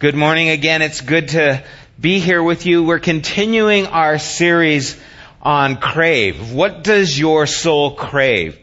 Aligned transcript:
Good 0.00 0.14
morning 0.14 0.48
again. 0.48 0.80
It's 0.80 1.02
good 1.02 1.28
to 1.28 1.62
be 2.00 2.20
here 2.20 2.42
with 2.42 2.64
you. 2.64 2.82
We're 2.82 3.00
continuing 3.00 3.86
our 3.86 4.18
series 4.18 4.98
on 5.42 5.76
crave. 5.76 6.54
What 6.54 6.82
does 6.82 7.18
your 7.18 7.46
soul 7.46 7.96
crave? 7.96 8.58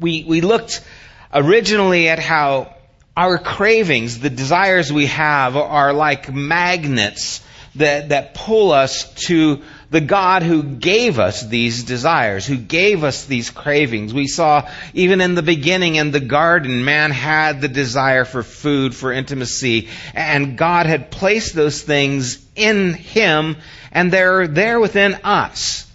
We, 0.00 0.24
we 0.24 0.40
looked 0.40 0.84
originally 1.32 2.08
at 2.08 2.18
how 2.18 2.74
our 3.16 3.38
cravings, 3.38 4.18
the 4.18 4.28
desires 4.28 4.92
we 4.92 5.06
have, 5.06 5.54
are 5.56 5.92
like 5.92 6.34
magnets 6.34 7.40
that, 7.76 8.08
that 8.08 8.34
pull 8.34 8.72
us 8.72 9.14
to 9.26 9.62
the 9.90 10.00
God 10.00 10.42
who 10.42 10.62
gave 10.62 11.18
us 11.18 11.42
these 11.42 11.84
desires, 11.84 12.46
who 12.46 12.56
gave 12.56 13.04
us 13.04 13.24
these 13.24 13.50
cravings. 13.50 14.12
We 14.12 14.26
saw 14.26 14.68
even 14.92 15.20
in 15.20 15.34
the 15.34 15.42
beginning 15.42 15.94
in 15.94 16.10
the 16.10 16.20
garden, 16.20 16.84
man 16.84 17.10
had 17.10 17.60
the 17.60 17.68
desire 17.68 18.26
for 18.26 18.42
food, 18.42 18.94
for 18.94 19.12
intimacy, 19.12 19.88
and 20.14 20.58
God 20.58 20.86
had 20.86 21.10
placed 21.10 21.54
those 21.54 21.80
things 21.80 22.44
in 22.54 22.92
him, 22.92 23.56
and 23.90 24.12
they're 24.12 24.46
there 24.46 24.78
within 24.78 25.14
us. 25.24 25.86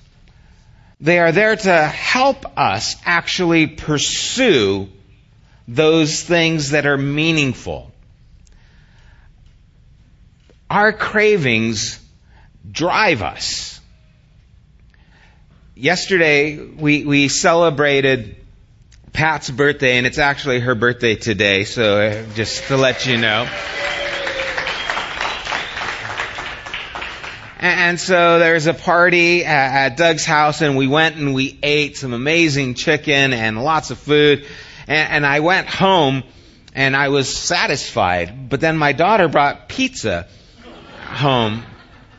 They 1.00 1.20
are 1.20 1.32
there 1.32 1.56
to 1.56 1.86
help 1.86 2.58
us 2.58 2.96
actually 3.06 3.68
pursue 3.68 4.90
those 5.68 6.24
things 6.24 6.72
that 6.72 6.88
are 6.88 6.98
meaningful. 6.98 7.92
Our 10.70 10.94
cravings 10.94 12.00
drive 12.72 13.22
us 13.22 13.73
yesterday 15.76 16.58
we, 16.58 17.06
we 17.06 17.28
celebrated 17.28 18.36
Pat's 19.12 19.50
birthday, 19.50 19.98
and 19.98 20.08
it's 20.08 20.18
actually 20.18 20.60
her 20.60 20.76
birthday 20.76 21.16
today, 21.16 21.66
so 21.66 22.02
uh, 22.02 22.34
just 22.34 22.68
to 22.68 22.78
let 22.78 23.06
you 23.06 23.18
know. 23.18 23.48
And 27.60 27.98
so 27.98 28.40
there's 28.40 28.66
a 28.66 28.74
party 28.74 29.46
at 29.46 29.96
Doug's 29.96 30.26
house, 30.26 30.62
and 30.62 30.76
we 30.76 30.88
went 30.88 31.16
and 31.16 31.34
we 31.34 31.58
ate 31.64 31.96
some 31.96 32.12
amazing 32.14 32.74
chicken 32.74 33.32
and 33.32 33.64
lots 33.64 33.90
of 33.92 34.00
food. 34.00 34.46
And 34.88 35.26
I 35.26 35.40
went 35.40 35.70
home, 35.70 36.24
and 36.76 36.96
I 36.96 37.08
was 37.08 37.34
satisfied. 37.34 38.50
But 38.50 38.60
then 38.60 38.78
my 38.78 38.92
daughter 38.92 39.30
brought 39.30 39.70
pizza 39.70 40.28
home, 41.00 41.64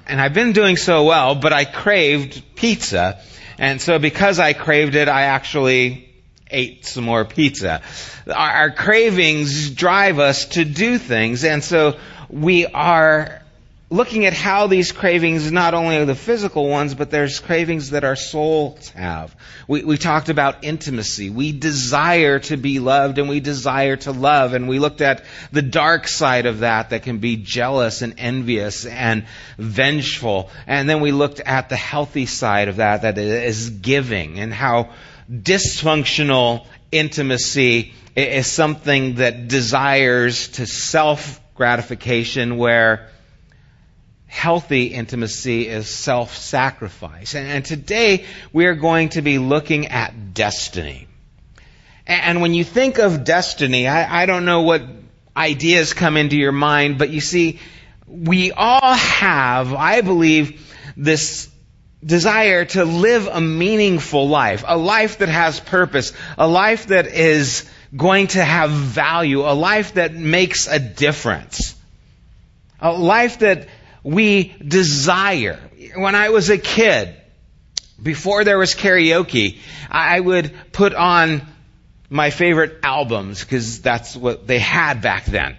and 0.06 0.20
I've 0.20 0.32
been 0.32 0.52
doing 0.52 0.76
so 0.76 1.04
well, 1.04 1.34
but 1.34 1.52
I 1.52 1.66
craved 1.66 2.42
pizza. 2.54 3.20
And 3.58 3.80
so 3.80 3.98
because 3.98 4.38
I 4.38 4.52
craved 4.52 4.94
it, 4.94 5.08
I 5.08 5.22
actually 5.22 6.08
ate 6.50 6.86
some 6.86 7.04
more 7.04 7.24
pizza. 7.24 7.82
Our, 8.26 8.50
our 8.50 8.70
cravings 8.70 9.70
drive 9.70 10.18
us 10.18 10.46
to 10.46 10.64
do 10.64 10.98
things, 10.98 11.44
and 11.44 11.62
so 11.62 11.98
we 12.28 12.66
are 12.66 13.42
looking 13.90 14.24
at 14.24 14.32
how 14.32 14.66
these 14.66 14.92
cravings 14.92 15.52
not 15.52 15.74
only 15.74 15.96
are 15.96 16.04
the 16.04 16.14
physical 16.14 16.68
ones, 16.68 16.94
but 16.94 17.10
there's 17.10 17.38
cravings 17.38 17.90
that 17.90 18.02
our 18.02 18.16
souls 18.16 18.88
have. 18.90 19.34
We, 19.68 19.84
we 19.84 19.98
talked 19.98 20.30
about 20.30 20.64
intimacy. 20.64 21.30
We 21.30 21.52
desire 21.52 22.38
to 22.40 22.56
be 22.56 22.80
loved 22.80 23.18
and 23.18 23.28
we 23.28 23.40
desire 23.40 23.96
to 23.96 24.12
love. 24.12 24.54
And 24.54 24.68
we 24.68 24.78
looked 24.78 25.00
at 25.00 25.24
the 25.52 25.62
dark 25.62 26.08
side 26.08 26.46
of 26.46 26.60
that 26.60 26.90
that 26.90 27.02
can 27.02 27.18
be 27.18 27.36
jealous 27.36 28.00
and 28.02 28.14
envious 28.18 28.86
and 28.86 29.26
vengeful. 29.58 30.50
And 30.66 30.88
then 30.88 31.00
we 31.00 31.12
looked 31.12 31.40
at 31.40 31.68
the 31.68 31.76
healthy 31.76 32.26
side 32.26 32.68
of 32.68 32.76
that 32.76 33.02
that 33.02 33.18
is 33.18 33.70
giving 33.70 34.40
and 34.40 34.52
how 34.52 34.90
dysfunctional 35.30 36.66
intimacy 36.90 37.92
is 38.16 38.46
something 38.46 39.16
that 39.16 39.48
desires 39.48 40.48
to 40.48 40.66
self 40.66 41.40
gratification 41.54 42.56
where 42.56 43.08
healthy 44.34 44.86
intimacy 44.86 45.68
is 45.68 45.88
self-sacrifice. 45.88 47.34
And, 47.34 47.48
and, 47.48 47.64
today 47.64 48.26
we 48.52 48.66
are 48.66 48.74
going 48.74 49.10
to 49.10 49.22
be 49.22 49.38
looking 49.38 49.86
at 49.86 50.34
destiny. 50.34 51.06
And 52.04 52.42
when 52.42 52.52
you 52.52 52.64
think 52.64 52.98
of 52.98 53.22
destiny, 53.24 53.86
I, 53.86 54.22
I 54.22 54.26
don't 54.26 54.44
know 54.44 54.62
what 54.62 54.82
ideas 55.36 55.94
come 55.94 56.16
into 56.16 56.36
your 56.36 56.52
mind, 56.52 56.98
but 56.98 57.10
you 57.10 57.20
see, 57.20 57.60
we 58.08 58.50
all 58.50 58.94
have, 58.94 59.72
I 59.72 60.00
believe, 60.00 60.60
this 60.96 61.48
desire 62.04 62.64
to 62.64 62.84
live 62.84 63.28
a 63.28 63.40
meaningful 63.40 64.28
life, 64.28 64.64
a 64.66 64.76
life 64.76 65.18
that 65.18 65.28
has 65.28 65.60
purpose, 65.60 66.12
a 66.36 66.46
life 66.46 66.88
that 66.88 67.06
is 67.06 67.70
going 67.96 68.26
to 68.26 68.44
have 68.44 68.70
value, 68.70 69.42
a 69.42 69.54
life 69.54 69.94
that 69.94 70.12
makes 70.12 70.66
a 70.66 70.80
difference, 70.80 71.76
a 72.80 72.92
life 72.92 73.38
that 73.38 73.68
we 74.04 74.54
desire. 74.66 75.58
When 75.96 76.14
I 76.14 76.28
was 76.28 76.50
a 76.50 76.58
kid, 76.58 77.16
before 78.00 78.44
there 78.44 78.58
was 78.58 78.74
karaoke, 78.74 79.58
I 79.90 80.20
would 80.20 80.52
put 80.72 80.94
on 80.94 81.42
my 82.10 82.30
favorite 82.30 82.78
albums 82.82 83.40
because 83.40 83.80
that's 83.80 84.14
what 84.14 84.46
they 84.46 84.58
had 84.58 85.00
back 85.00 85.24
then. 85.24 85.56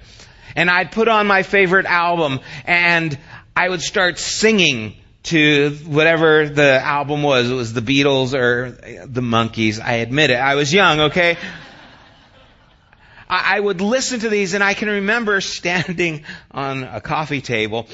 And 0.56 0.70
I'd 0.70 0.92
put 0.92 1.08
on 1.08 1.28
my 1.28 1.44
favorite 1.44 1.86
album 1.86 2.40
and 2.66 3.18
I 3.56 3.68
would 3.68 3.82
start 3.82 4.20
singing 4.20 4.96
to 5.24 5.72
whatever 5.86 6.48
the 6.48 6.80
album 6.80 7.24
was. 7.24 7.50
It 7.50 7.56
was 7.56 7.74
the 7.74 7.82
Beatles 7.82 8.34
or 8.34 8.72
the 9.06 9.22
Monkees. 9.22 9.82
I 9.82 9.96
admit 9.96 10.30
it. 10.30 10.36
I 10.36 10.56
was 10.56 10.72
young, 10.72 11.00
okay? 11.02 11.38
I 13.28 13.60
would 13.60 13.82
listen 13.82 14.20
to 14.20 14.30
these 14.30 14.54
and 14.54 14.64
I 14.64 14.76
can 14.76 14.88
remember 14.88 15.42
standing 15.42 16.24
on 16.52 16.84
a 16.84 17.02
coffee 17.02 17.42
table 17.42 17.88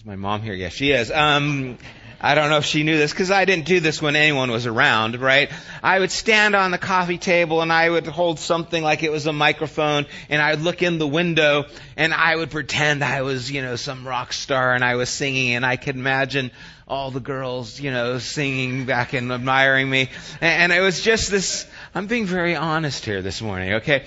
is 0.00 0.06
my 0.06 0.16
mom 0.16 0.40
here? 0.40 0.54
Yes, 0.54 0.72
she 0.72 0.92
is. 0.92 1.10
Um, 1.10 1.76
I 2.22 2.34
don't 2.34 2.48
know 2.48 2.56
if 2.56 2.64
she 2.64 2.84
knew 2.84 2.96
this 2.96 3.10
because 3.10 3.30
I 3.30 3.44
didn't 3.44 3.66
do 3.66 3.80
this 3.80 4.00
when 4.00 4.16
anyone 4.16 4.50
was 4.50 4.64
around, 4.64 5.20
right? 5.20 5.50
I 5.82 5.98
would 5.98 6.10
stand 6.10 6.56
on 6.56 6.70
the 6.70 6.78
coffee 6.78 7.18
table 7.18 7.60
and 7.60 7.70
I 7.70 7.90
would 7.90 8.06
hold 8.06 8.38
something 8.38 8.82
like 8.82 9.02
it 9.02 9.12
was 9.12 9.26
a 9.26 9.32
microphone 9.34 10.06
and 10.30 10.40
I 10.40 10.52
would 10.52 10.62
look 10.62 10.82
in 10.82 10.96
the 10.96 11.06
window 11.06 11.66
and 11.98 12.14
I 12.14 12.34
would 12.34 12.50
pretend 12.50 13.04
I 13.04 13.20
was, 13.20 13.50
you 13.50 13.60
know, 13.60 13.76
some 13.76 14.08
rock 14.08 14.32
star 14.32 14.72
and 14.72 14.82
I 14.82 14.94
was 14.94 15.10
singing 15.10 15.52
and 15.52 15.66
I 15.66 15.76
could 15.76 15.96
imagine 15.96 16.50
all 16.88 17.10
the 17.10 17.20
girls, 17.20 17.78
you 17.78 17.90
know, 17.90 18.18
singing 18.18 18.86
back 18.86 19.12
and 19.12 19.30
admiring 19.30 19.90
me. 19.90 20.08
And 20.40 20.72
it 20.72 20.80
was 20.80 21.02
just 21.02 21.30
this, 21.30 21.66
I'm 21.94 22.06
being 22.06 22.24
very 22.24 22.56
honest 22.56 23.04
here 23.04 23.20
this 23.20 23.42
morning, 23.42 23.74
okay? 23.74 24.04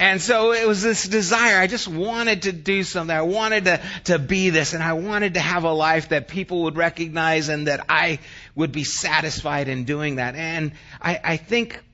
And 0.00 0.18
so 0.18 0.52
it 0.52 0.66
was 0.66 0.80
this 0.80 1.06
desire. 1.06 1.58
I 1.58 1.66
just 1.66 1.86
wanted 1.86 2.42
to 2.42 2.52
do 2.52 2.84
something. 2.84 3.14
I 3.14 3.20
wanted 3.20 3.66
to, 3.66 3.82
to 4.04 4.18
be 4.18 4.48
this 4.48 4.72
and 4.72 4.82
I 4.82 4.94
wanted 4.94 5.34
to 5.34 5.40
have 5.40 5.64
a 5.64 5.72
life 5.72 6.08
that 6.08 6.26
people 6.26 6.62
would 6.62 6.78
recognize 6.78 7.50
and 7.50 7.66
that 7.66 7.84
I 7.86 8.20
would 8.54 8.72
be 8.72 8.84
satisfied 8.84 9.68
in 9.68 9.84
doing 9.84 10.16
that. 10.16 10.36
And 10.36 10.72
I, 11.02 11.20
I 11.22 11.36
think 11.36 11.84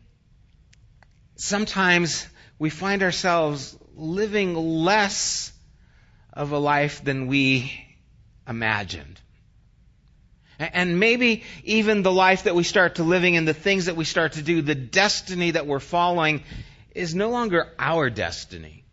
sometimes 1.34 2.28
we 2.60 2.70
find 2.70 3.02
ourselves 3.02 3.76
living 3.96 4.54
less 4.54 5.52
of 6.32 6.52
a 6.52 6.58
life 6.58 7.02
than 7.02 7.26
we 7.26 7.72
imagined. 8.46 9.20
And 10.60 11.00
maybe 11.00 11.42
even 11.64 12.04
the 12.04 12.12
life 12.12 12.44
that 12.44 12.54
we 12.54 12.62
start 12.62 12.94
to 12.94 13.02
living 13.02 13.36
and 13.36 13.48
the 13.48 13.52
things 13.52 13.86
that 13.86 13.96
we 13.96 14.04
start 14.04 14.34
to 14.34 14.42
do, 14.42 14.62
the 14.62 14.76
destiny 14.76 15.50
that 15.50 15.66
we're 15.66 15.80
following 15.80 16.44
is 16.96 17.14
no 17.14 17.30
longer 17.30 17.72
our 17.78 18.10
destiny. 18.10 18.84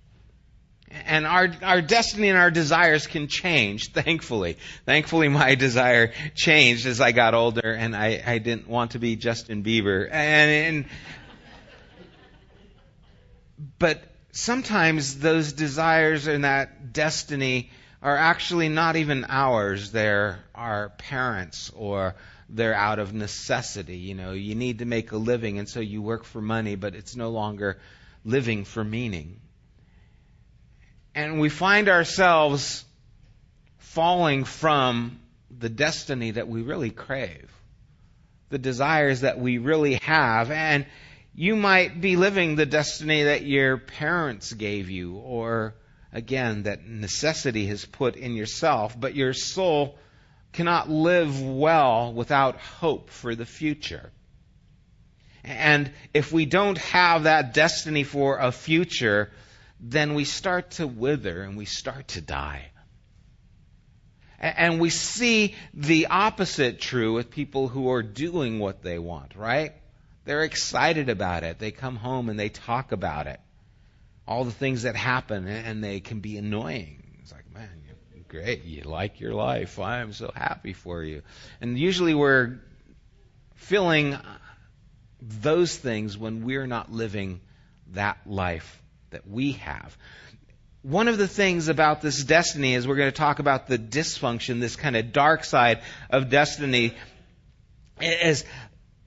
And 1.05 1.25
our, 1.25 1.49
our 1.63 1.81
destiny 1.81 2.29
and 2.29 2.37
our 2.37 2.51
desires 2.51 3.07
can 3.07 3.27
change, 3.27 3.91
thankfully. 3.93 4.57
Thankfully, 4.85 5.27
my 5.29 5.55
desire 5.67 6.13
changed 6.35 6.85
as 6.85 7.01
I 7.01 7.11
got 7.11 7.33
older 7.33 7.73
and 7.73 7.95
I, 7.95 8.21
I 8.25 8.37
didn't 8.37 8.67
want 8.67 8.91
to 8.91 8.99
be 8.99 9.15
Justin 9.15 9.63
Bieber. 9.63 10.07
And, 10.11 10.75
and, 10.77 10.85
but 13.79 14.03
sometimes 14.31 15.17
those 15.19 15.53
desires 15.53 16.27
and 16.27 16.43
that 16.43 16.93
destiny 16.93 17.71
are 18.03 18.17
actually 18.17 18.69
not 18.69 18.97
even 18.97 19.25
ours. 19.29 19.91
They're 19.91 20.43
our 20.53 20.89
parents 20.89 21.71
or 21.75 22.15
they're 22.49 22.75
out 22.75 22.99
of 22.99 23.13
necessity. 23.13 23.97
You 23.97 24.15
know, 24.15 24.31
you 24.31 24.55
need 24.55 24.79
to 24.79 24.85
make 24.85 25.11
a 25.11 25.17
living, 25.17 25.57
and 25.57 25.67
so 25.67 25.79
you 25.79 26.01
work 26.01 26.23
for 26.23 26.41
money, 26.41 26.75
but 26.75 26.95
it's 26.95 27.15
no 27.15 27.29
longer 27.29 27.79
living 28.25 28.65
for 28.65 28.83
meaning. 28.83 29.39
And 31.15 31.39
we 31.39 31.49
find 31.49 31.89
ourselves 31.89 32.85
falling 33.77 34.43
from 34.43 35.19
the 35.59 35.69
destiny 35.69 36.31
that 36.31 36.47
we 36.47 36.61
really 36.61 36.89
crave, 36.89 37.51
the 38.49 38.57
desires 38.57 39.21
that 39.21 39.39
we 39.39 39.59
really 39.59 39.95
have. 39.95 40.49
And 40.49 40.85
you 41.35 41.55
might 41.55 42.01
be 42.01 42.15
living 42.15 42.55
the 42.55 42.65
destiny 42.65 43.23
that 43.23 43.43
your 43.43 43.77
parents 43.77 44.53
gave 44.53 44.89
you, 44.89 45.15
or 45.15 45.75
again, 46.11 46.63
that 46.63 46.87
necessity 46.87 47.67
has 47.67 47.85
put 47.85 48.15
in 48.15 48.33
yourself, 48.33 48.99
but 48.99 49.15
your 49.15 49.33
soul 49.33 49.97
cannot 50.53 50.89
live 50.89 51.41
well 51.41 52.13
without 52.13 52.57
hope 52.57 53.09
for 53.09 53.35
the 53.35 53.45
future. 53.45 54.11
And 55.43 55.91
if 56.13 56.31
we 56.31 56.45
don't 56.45 56.77
have 56.77 57.23
that 57.23 57.53
destiny 57.53 58.03
for 58.03 58.37
a 58.39 58.51
future, 58.51 59.31
then 59.79 60.13
we 60.13 60.23
start 60.23 60.71
to 60.71 60.87
wither 60.87 61.41
and 61.41 61.57
we 61.57 61.65
start 61.65 62.09
to 62.09 62.21
die. 62.21 62.69
And 64.39 64.79
we 64.79 64.89
see 64.89 65.55
the 65.73 66.07
opposite 66.07 66.79
true 66.79 67.13
with 67.13 67.29
people 67.29 67.67
who 67.67 67.89
are 67.91 68.03
doing 68.03 68.59
what 68.59 68.81
they 68.81 68.99
want, 68.99 69.35
right? 69.35 69.73
They're 70.25 70.43
excited 70.43 71.09
about 71.09 71.43
it. 71.43 71.59
They 71.59 71.71
come 71.71 71.95
home 71.95 72.29
and 72.29 72.39
they 72.39 72.49
talk 72.49 72.91
about 72.91 73.27
it. 73.27 73.39
All 74.25 74.45
the 74.45 74.51
things 74.51 74.83
that 74.83 74.95
happen, 74.95 75.47
and 75.47 75.83
they 75.83 75.99
can 75.99 76.21
be 76.21 76.37
annoying. 76.37 77.03
It's 77.21 77.33
like, 77.33 77.53
man, 77.53 77.69
you're 77.85 78.23
great. 78.27 78.63
You 78.63 78.83
like 78.83 79.19
your 79.19 79.33
life. 79.33 79.79
I'm 79.79 80.13
so 80.13 80.31
happy 80.33 80.71
for 80.71 81.03
you. 81.03 81.23
And 81.59 81.77
usually 81.77 82.13
we're 82.13 82.59
feeling 83.55 84.17
those 85.27 85.75
things 85.75 86.17
when 86.17 86.43
we're 86.43 86.67
not 86.67 86.91
living 86.91 87.41
that 87.93 88.17
life 88.25 88.81
that 89.11 89.27
we 89.27 89.53
have 89.53 89.97
one 90.83 91.07
of 91.07 91.17
the 91.17 91.29
things 91.29 91.69
about 91.69 92.01
this 92.01 92.23
destiny 92.23 92.75
is 92.75 92.85
we're 92.85 92.97
going 92.97 93.11
to 93.11 93.17
talk 93.17 93.39
about 93.39 93.67
the 93.67 93.77
dysfunction, 93.79 94.59
this 94.59 94.75
kind 94.75 94.97
of 94.97 95.13
dark 95.13 95.45
side 95.45 95.81
of 96.09 96.29
destiny, 96.29 96.93
is 98.01 98.43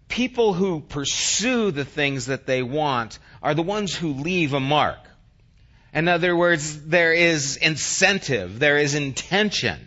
people 0.09 0.55
who 0.55 0.81
pursue 0.81 1.71
the 1.71 1.85
things 1.85 2.27
that 2.27 2.47
they 2.47 2.63
want 2.63 3.19
are 3.43 3.55
the 3.55 3.63
ones 3.63 3.95
who 3.95 4.15
leave 4.15 4.55
a 4.55 4.61
mark. 4.61 4.99
In 5.93 6.09
other 6.09 6.35
words, 6.35 6.87
there 6.87 7.13
is 7.13 7.57
incentive, 7.59 8.59
there 8.59 8.79
is 8.79 8.95
intention. 8.95 9.87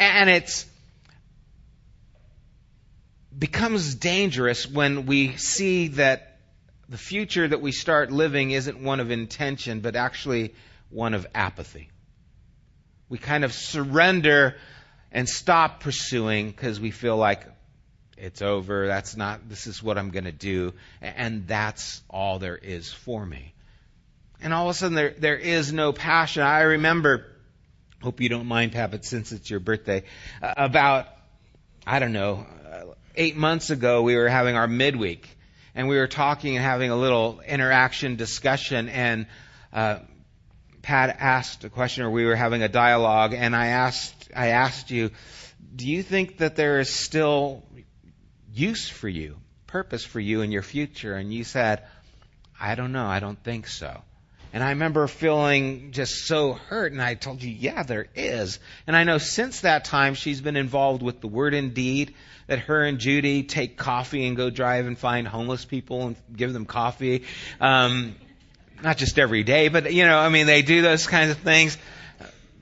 And 0.00 0.28
it's 0.28 0.66
becomes 3.42 3.96
dangerous 3.96 4.68
when 4.68 5.04
we 5.04 5.36
see 5.36 5.88
that 5.88 6.38
the 6.88 6.96
future 6.96 7.48
that 7.48 7.60
we 7.60 7.72
start 7.72 8.12
living 8.12 8.52
isn't 8.52 8.80
one 8.80 9.00
of 9.00 9.10
intention, 9.10 9.80
but 9.80 9.96
actually 9.96 10.54
one 10.90 11.12
of 11.12 11.26
apathy. 11.34 11.90
We 13.08 13.18
kind 13.18 13.44
of 13.44 13.52
surrender 13.52 14.54
and 15.10 15.28
stop 15.28 15.80
pursuing 15.80 16.52
because 16.52 16.78
we 16.78 16.92
feel 16.92 17.16
like 17.16 17.44
it's 18.16 18.42
over, 18.42 18.86
that's 18.86 19.16
not, 19.16 19.48
this 19.48 19.66
is 19.66 19.82
what 19.82 19.98
I'm 19.98 20.10
going 20.10 20.26
to 20.26 20.30
do, 20.30 20.72
and 21.00 21.48
that's 21.48 22.00
all 22.08 22.38
there 22.38 22.56
is 22.56 22.92
for 22.92 23.26
me. 23.26 23.54
And 24.40 24.54
all 24.54 24.68
of 24.68 24.76
a 24.76 24.78
sudden 24.78 24.94
there, 24.94 25.16
there 25.18 25.36
is 25.36 25.72
no 25.72 25.92
passion. 25.92 26.44
I 26.44 26.60
remember, 26.60 27.26
hope 28.02 28.20
you 28.20 28.28
don't 28.28 28.46
mind, 28.46 28.70
Pat, 28.70 29.04
since 29.04 29.32
it's 29.32 29.50
your 29.50 29.58
birthday, 29.58 30.04
about, 30.40 31.08
I 31.84 31.98
don't 31.98 32.12
know, 32.12 32.46
eight 33.14 33.36
months 33.36 33.70
ago 33.70 34.02
we 34.02 34.16
were 34.16 34.28
having 34.28 34.56
our 34.56 34.66
midweek, 34.66 35.28
and 35.74 35.88
we 35.88 35.96
were 35.96 36.06
talking 36.06 36.56
and 36.56 36.64
having 36.64 36.90
a 36.90 36.96
little 36.96 37.40
interaction 37.40 38.16
discussion, 38.16 38.88
and 38.88 39.26
uh, 39.72 39.98
Pat 40.82 41.16
asked 41.20 41.64
a 41.64 41.70
question, 41.70 42.04
or 42.04 42.10
we 42.10 42.24
were 42.24 42.36
having 42.36 42.62
a 42.62 42.68
dialogue, 42.68 43.34
and 43.34 43.54
I 43.54 43.68
asked, 43.68 44.30
I 44.34 44.48
asked 44.48 44.90
you, 44.90 45.10
do 45.74 45.88
you 45.88 46.02
think 46.02 46.38
that 46.38 46.56
there 46.56 46.80
is 46.80 46.90
still 46.90 47.62
use 48.52 48.88
for 48.88 49.08
you, 49.08 49.36
purpose 49.66 50.04
for 50.04 50.20
you 50.20 50.42
in 50.42 50.50
your 50.50 50.62
future? 50.62 51.14
And 51.14 51.32
you 51.32 51.44
said, 51.44 51.82
I 52.60 52.74
don't 52.74 52.92
know, 52.92 53.06
I 53.06 53.20
don't 53.20 53.42
think 53.42 53.68
so. 53.68 54.02
And 54.52 54.62
I 54.62 54.70
remember 54.70 55.06
feeling 55.06 55.92
just 55.92 56.26
so 56.26 56.52
hurt, 56.52 56.92
and 56.92 57.00
I 57.00 57.14
told 57.14 57.42
you, 57.42 57.50
yeah, 57.50 57.82
there 57.84 58.06
is. 58.14 58.58
And 58.86 58.94
I 58.94 59.04
know 59.04 59.16
since 59.16 59.60
that 59.60 59.86
time 59.86 60.14
she's 60.14 60.42
been 60.42 60.56
involved 60.56 61.02
with 61.02 61.22
the 61.22 61.26
Word 61.26 61.54
Indeed, 61.54 62.14
that 62.48 62.58
her 62.58 62.84
and 62.84 62.98
Judy 62.98 63.44
take 63.44 63.78
coffee 63.78 64.26
and 64.26 64.36
go 64.36 64.50
drive 64.50 64.86
and 64.86 64.98
find 64.98 65.26
homeless 65.26 65.64
people 65.64 66.08
and 66.08 66.16
give 66.36 66.52
them 66.52 66.66
coffee. 66.66 67.24
Um, 67.60 68.14
not 68.82 68.98
just 68.98 69.18
every 69.18 69.42
day, 69.42 69.68
but 69.68 69.92
you 69.92 70.04
know, 70.04 70.18
I 70.18 70.28
mean, 70.28 70.46
they 70.46 70.60
do 70.60 70.82
those 70.82 71.06
kinds 71.06 71.30
of 71.30 71.38
things. 71.38 71.78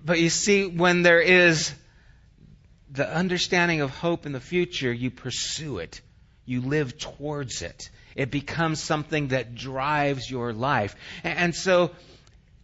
But 0.04 0.20
you 0.20 0.30
see, 0.30 0.66
when 0.66 1.02
there 1.02 1.20
is 1.20 1.74
the 2.90 3.08
understanding 3.08 3.80
of 3.80 3.90
hope 3.90 4.26
in 4.26 4.32
the 4.32 4.40
future, 4.40 4.92
you 4.92 5.10
pursue 5.10 5.78
it. 5.78 6.00
You 6.44 6.60
live 6.60 6.98
towards 6.98 7.62
it. 7.62 7.90
It 8.14 8.30
becomes 8.30 8.82
something 8.82 9.28
that 9.28 9.54
drives 9.54 10.30
your 10.30 10.52
life. 10.52 10.96
And 11.22 11.54
so, 11.54 11.90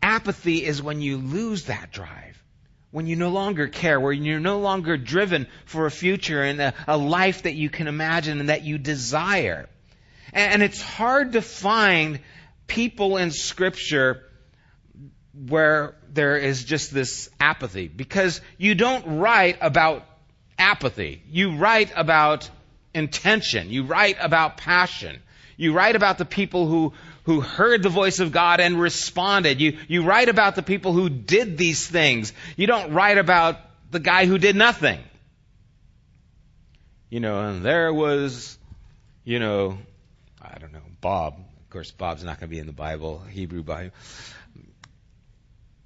apathy 0.02 0.64
is 0.64 0.82
when 0.82 1.00
you 1.00 1.16
lose 1.16 1.64
that 1.64 1.92
drive. 1.92 2.42
When 2.90 3.06
you 3.06 3.16
no 3.16 3.30
longer 3.30 3.68
care, 3.68 4.00
when 4.00 4.24
you're 4.24 4.40
no 4.40 4.60
longer 4.60 4.96
driven 4.96 5.48
for 5.66 5.86
a 5.86 5.90
future 5.90 6.42
and 6.42 6.60
a, 6.60 6.74
a 6.86 6.96
life 6.96 7.42
that 7.42 7.54
you 7.54 7.68
can 7.68 7.88
imagine 7.88 8.40
and 8.40 8.48
that 8.48 8.62
you 8.62 8.78
desire. 8.78 9.68
And, 10.32 10.54
and 10.54 10.62
it's 10.62 10.80
hard 10.80 11.32
to 11.32 11.42
find 11.42 12.20
people 12.66 13.16
in 13.16 13.30
Scripture 13.30 14.22
where 15.48 15.94
there 16.08 16.38
is 16.38 16.64
just 16.64 16.92
this 16.94 17.28
apathy 17.38 17.88
because 17.88 18.40
you 18.56 18.74
don't 18.74 19.18
write 19.18 19.58
about 19.60 20.06
apathy. 20.58 21.22
You 21.28 21.56
write 21.56 21.92
about 21.94 22.48
intention. 22.94 23.70
You 23.70 23.84
write 23.84 24.16
about 24.20 24.56
passion. 24.56 25.20
You 25.56 25.72
write 25.72 25.96
about 25.96 26.18
the 26.18 26.24
people 26.24 26.66
who, 26.66 26.92
who 27.24 27.40
heard 27.40 27.82
the 27.82 27.88
voice 27.88 28.20
of 28.20 28.30
God 28.30 28.60
and 28.60 28.78
responded. 28.78 29.60
You, 29.60 29.78
you 29.88 30.02
write 30.02 30.28
about 30.28 30.54
the 30.54 30.62
people 30.62 30.92
who 30.92 31.08
did 31.08 31.56
these 31.56 31.86
things. 31.86 32.32
You 32.56 32.66
don't 32.66 32.92
write 32.92 33.16
about 33.16 33.58
the 33.90 34.00
guy 34.00 34.26
who 34.26 34.36
did 34.36 34.54
nothing. 34.54 34.98
You 37.08 37.20
know, 37.20 37.40
and 37.40 37.62
there 37.64 37.92
was, 37.94 38.58
you 39.24 39.38
know, 39.38 39.78
I 40.42 40.58
don't 40.58 40.72
know, 40.72 40.82
Bob 41.00 41.38
Of 41.38 41.70
course, 41.70 41.90
Bob's 41.90 42.22
not 42.22 42.38
going 42.38 42.50
to 42.50 42.54
be 42.54 42.58
in 42.58 42.66
the 42.66 42.72
Bible, 42.72 43.22
Hebrew 43.30 43.62
Bible. 43.62 43.94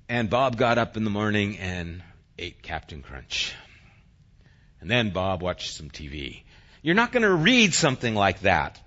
And 0.08 0.28
Bob 0.28 0.56
got 0.56 0.78
up 0.78 0.96
in 0.96 1.04
the 1.04 1.10
morning 1.10 1.58
and 1.58 2.02
ate 2.36 2.62
Captain 2.62 3.02
Crunch. 3.02 3.54
And 4.80 4.90
then 4.90 5.10
Bob 5.10 5.42
watched 5.42 5.74
some 5.74 5.90
TV. 5.90 6.42
You're 6.82 6.96
not 6.96 7.12
going 7.12 7.22
to 7.22 7.32
read 7.32 7.74
something 7.74 8.14
like 8.14 8.40
that 8.40 8.80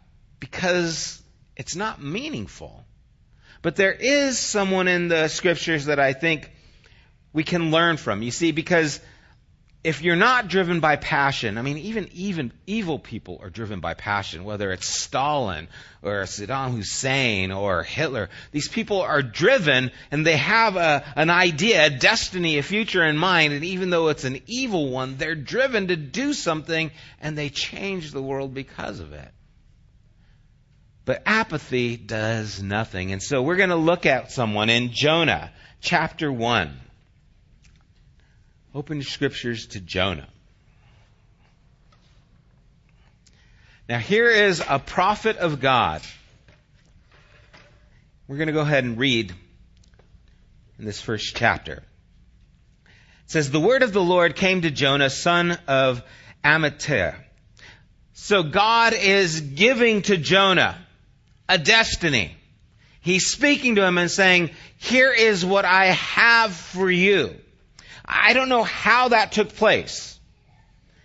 because 0.44 1.24
it's 1.56 1.74
not 1.74 2.04
meaningful. 2.04 2.86
But 3.62 3.78
there 3.78 3.94
is 3.94 4.38
someone 4.38 4.90
in 4.90 5.08
the 5.08 5.30
scriptures 5.30 5.86
that 5.86 6.02
I 6.02 6.12
think 6.12 6.52
we 7.32 7.46
can 7.46 7.72
learn 7.72 7.96
from. 7.96 8.22
You 8.22 8.32
see, 8.32 8.52
because 8.52 9.00
if 9.86 10.02
you're 10.02 10.18
not 10.18 10.50
driven 10.50 10.82
by 10.82 10.98
passion, 10.98 11.58
I 11.58 11.62
mean, 11.62 11.78
even 11.78 12.10
even 12.14 12.52
evil 12.68 13.00
people 13.00 13.40
are 13.42 13.50
driven 13.50 13.80
by 13.80 13.94
passion, 13.94 14.44
whether 14.44 14.74
it's 14.74 14.86
Stalin 14.86 15.70
or 16.02 16.24
Saddam 16.24 16.76
Hussein 16.76 17.54
or 17.54 17.84
Hitler. 17.84 18.30
These 18.52 18.68
people 18.68 19.02
are 19.02 19.22
driven 19.22 19.92
and 20.12 20.26
they 20.26 20.36
have 20.36 20.76
a, 20.76 21.06
an 21.16 21.30
idea, 21.30 21.86
a 21.86 21.90
destiny, 21.90 22.58
a 22.58 22.64
future 22.64 23.06
in 23.06 23.18
mind, 23.18 23.54
and 23.54 23.64
even 23.64 23.92
though 23.92 24.10
it's 24.10 24.26
an 24.26 24.42
evil 24.46 24.90
one, 24.90 25.16
they're 25.16 25.36
driven 25.36 25.88
to 25.88 25.96
do 25.96 26.34
something 26.34 26.92
and 27.22 27.38
they 27.38 27.48
change 27.48 28.12
the 28.12 28.22
world 28.22 28.54
because 28.54 29.00
of 29.00 29.14
it. 29.14 29.32
But 31.06 31.24
apathy 31.26 31.98
does 31.98 32.62
nothing. 32.62 33.12
And 33.12 33.22
so 33.22 33.42
we're 33.42 33.58
going 33.58 33.70
to 33.70 33.76
look 33.76 34.06
at 34.06 34.32
someone 34.32 34.70
in 34.70 34.94
Jonah 34.94 35.52
chapter 35.82 36.32
1. 36.32 36.80
Open 38.74 38.98
your 38.98 39.04
scriptures 39.04 39.68
to 39.68 39.82
Jonah. 39.82 40.28
Now, 43.90 44.00
here 44.00 44.30
is 44.30 44.64
a 44.68 44.80
prophet 44.80 45.38
of 45.38 45.60
God. 45.60 46.02
We're 48.28 48.38
going 48.38 48.48
to 48.48 48.54
go 48.54 48.62
ahead 48.62 48.86
and 48.86 48.98
read 48.98 49.34
in 50.80 50.86
this 50.86 51.02
first 51.02 51.36
chapter. 51.36 51.84
It 52.86 53.32
says, 53.32 53.52
The 53.52 53.60
word 53.60 53.84
of 53.84 53.92
the 53.92 54.02
Lord 54.02 54.38
came 54.38 54.62
to 54.62 54.72
Jonah, 54.72 55.10
son 55.10 55.58
of 55.68 56.02
Amittai. 56.46 57.16
So 58.14 58.44
God 58.44 58.94
is 58.94 59.42
giving 59.42 60.04
to 60.04 60.16
Jonah 60.16 60.83
a 61.48 61.58
destiny. 61.58 62.36
He's 63.02 63.28
speaking 63.28 63.76
to 63.76 63.86
him 63.86 63.98
and 63.98 64.10
saying, 64.10 64.52
Here 64.78 65.12
is 65.12 65.46
what 65.46 65.66
I 65.66 65.88
have 65.88 66.54
for 66.54 66.90
you. 66.90 67.36
I 68.06 68.34
don't 68.34 68.50
know 68.50 68.64
how 68.64 69.10
that 69.10 69.32
took 69.32 69.56
place. 69.56 70.14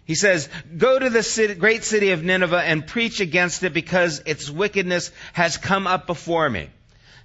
He 0.08 0.14
says, 0.14 0.48
go 0.74 0.98
to 0.98 1.10
the 1.10 1.22
city, 1.22 1.54
great 1.54 1.84
city 1.84 2.12
of 2.12 2.24
Nineveh 2.24 2.62
and 2.62 2.86
preach 2.86 3.20
against 3.20 3.62
it 3.62 3.74
because 3.74 4.22
its 4.24 4.48
wickedness 4.48 5.12
has 5.34 5.58
come 5.58 5.86
up 5.86 6.06
before 6.06 6.48
me. 6.48 6.70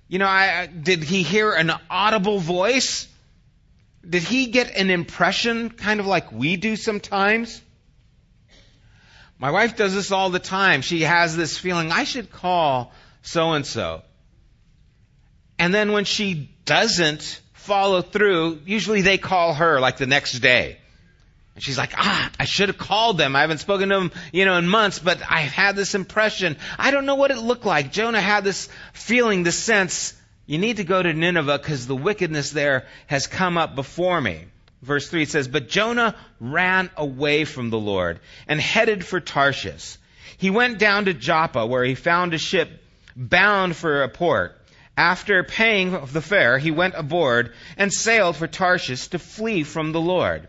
You 0.09 0.19
know, 0.19 0.27
I, 0.27 0.65
did 0.65 1.01
he 1.01 1.23
hear 1.23 1.53
an 1.53 1.71
audible 1.89 2.39
voice? 2.39 3.07
Did 4.07 4.23
he 4.23 4.47
get 4.47 4.75
an 4.75 4.89
impression 4.89 5.69
kind 5.69 6.01
of 6.01 6.07
like 6.07 6.33
we 6.33 6.57
do 6.57 6.75
sometimes? 6.75 7.61
My 9.39 9.51
wife 9.51 9.77
does 9.77 9.95
this 9.95 10.11
all 10.11 10.29
the 10.29 10.39
time. 10.39 10.81
She 10.81 11.03
has 11.03 11.37
this 11.37 11.57
feeling, 11.57 11.89
I 11.89 12.03
should 12.03 12.31
call 12.31 12.91
so 13.23 13.53
and 13.53 13.65
so. 13.65 14.03
And 15.57 15.73
then 15.73 15.91
when 15.91 16.05
she 16.05 16.51
doesn't, 16.65 17.41
follow 17.63 18.01
through, 18.01 18.59
usually 18.65 19.01
they 19.01 19.17
call 19.17 19.53
her 19.53 19.79
like 19.79 19.97
the 19.97 20.05
next 20.05 20.39
day. 20.39 20.77
And 21.55 21.63
she's 21.63 21.77
like, 21.77 21.93
ah, 21.97 22.31
I 22.39 22.45
should 22.45 22.69
have 22.69 22.77
called 22.77 23.17
them. 23.17 23.35
I 23.35 23.41
haven't 23.41 23.59
spoken 23.59 23.89
to 23.89 23.95
them, 23.95 24.11
you 24.31 24.43
know, 24.45 24.57
in 24.57 24.67
months, 24.67 24.99
but 24.99 25.19
I've 25.29 25.51
had 25.51 25.75
this 25.75 25.95
impression. 25.95 26.57
I 26.77 26.91
don't 26.91 27.05
know 27.05 27.15
what 27.15 27.31
it 27.31 27.37
looked 27.37 27.65
like. 27.65 27.91
Jonah 27.91 28.19
had 28.19 28.43
this 28.43 28.69
feeling, 28.91 29.43
this 29.43 29.57
sense, 29.57 30.13
You 30.45 30.57
need 30.57 30.77
to 30.77 30.83
go 30.83 31.01
to 31.01 31.13
Nineveh 31.13 31.59
because 31.59 31.87
the 31.87 31.95
wickedness 31.95 32.51
there 32.51 32.85
has 33.07 33.27
come 33.27 33.57
up 33.57 33.75
before 33.75 34.19
me. 34.19 34.45
Verse 34.81 35.07
3 35.09 35.23
says, 35.23 35.47
But 35.47 35.69
Jonah 35.69 36.15
ran 36.41 36.89
away 36.97 37.45
from 37.45 37.69
the 37.69 37.79
Lord 37.79 38.19
and 38.47 38.59
headed 38.59 39.05
for 39.05 39.21
Tarshish. 39.21 39.97
He 40.37 40.49
went 40.49 40.79
down 40.79 41.05
to 41.05 41.13
Joppa 41.13 41.65
where 41.65 41.85
he 41.85 41.95
found 41.95 42.33
a 42.33 42.37
ship 42.37 42.82
bound 43.15 43.75
for 43.75 44.03
a 44.03 44.09
port. 44.09 44.59
After 44.95 45.43
paying 45.43 45.91
the 46.11 46.21
fare, 46.21 46.57
he 46.57 46.71
went 46.71 46.93
aboard 46.95 47.53
and 47.77 47.91
sailed 47.91 48.35
for 48.35 48.47
Tarshish 48.47 49.07
to 49.07 49.19
flee 49.19 49.63
from 49.63 49.91
the 49.91 50.01
Lord. 50.01 50.47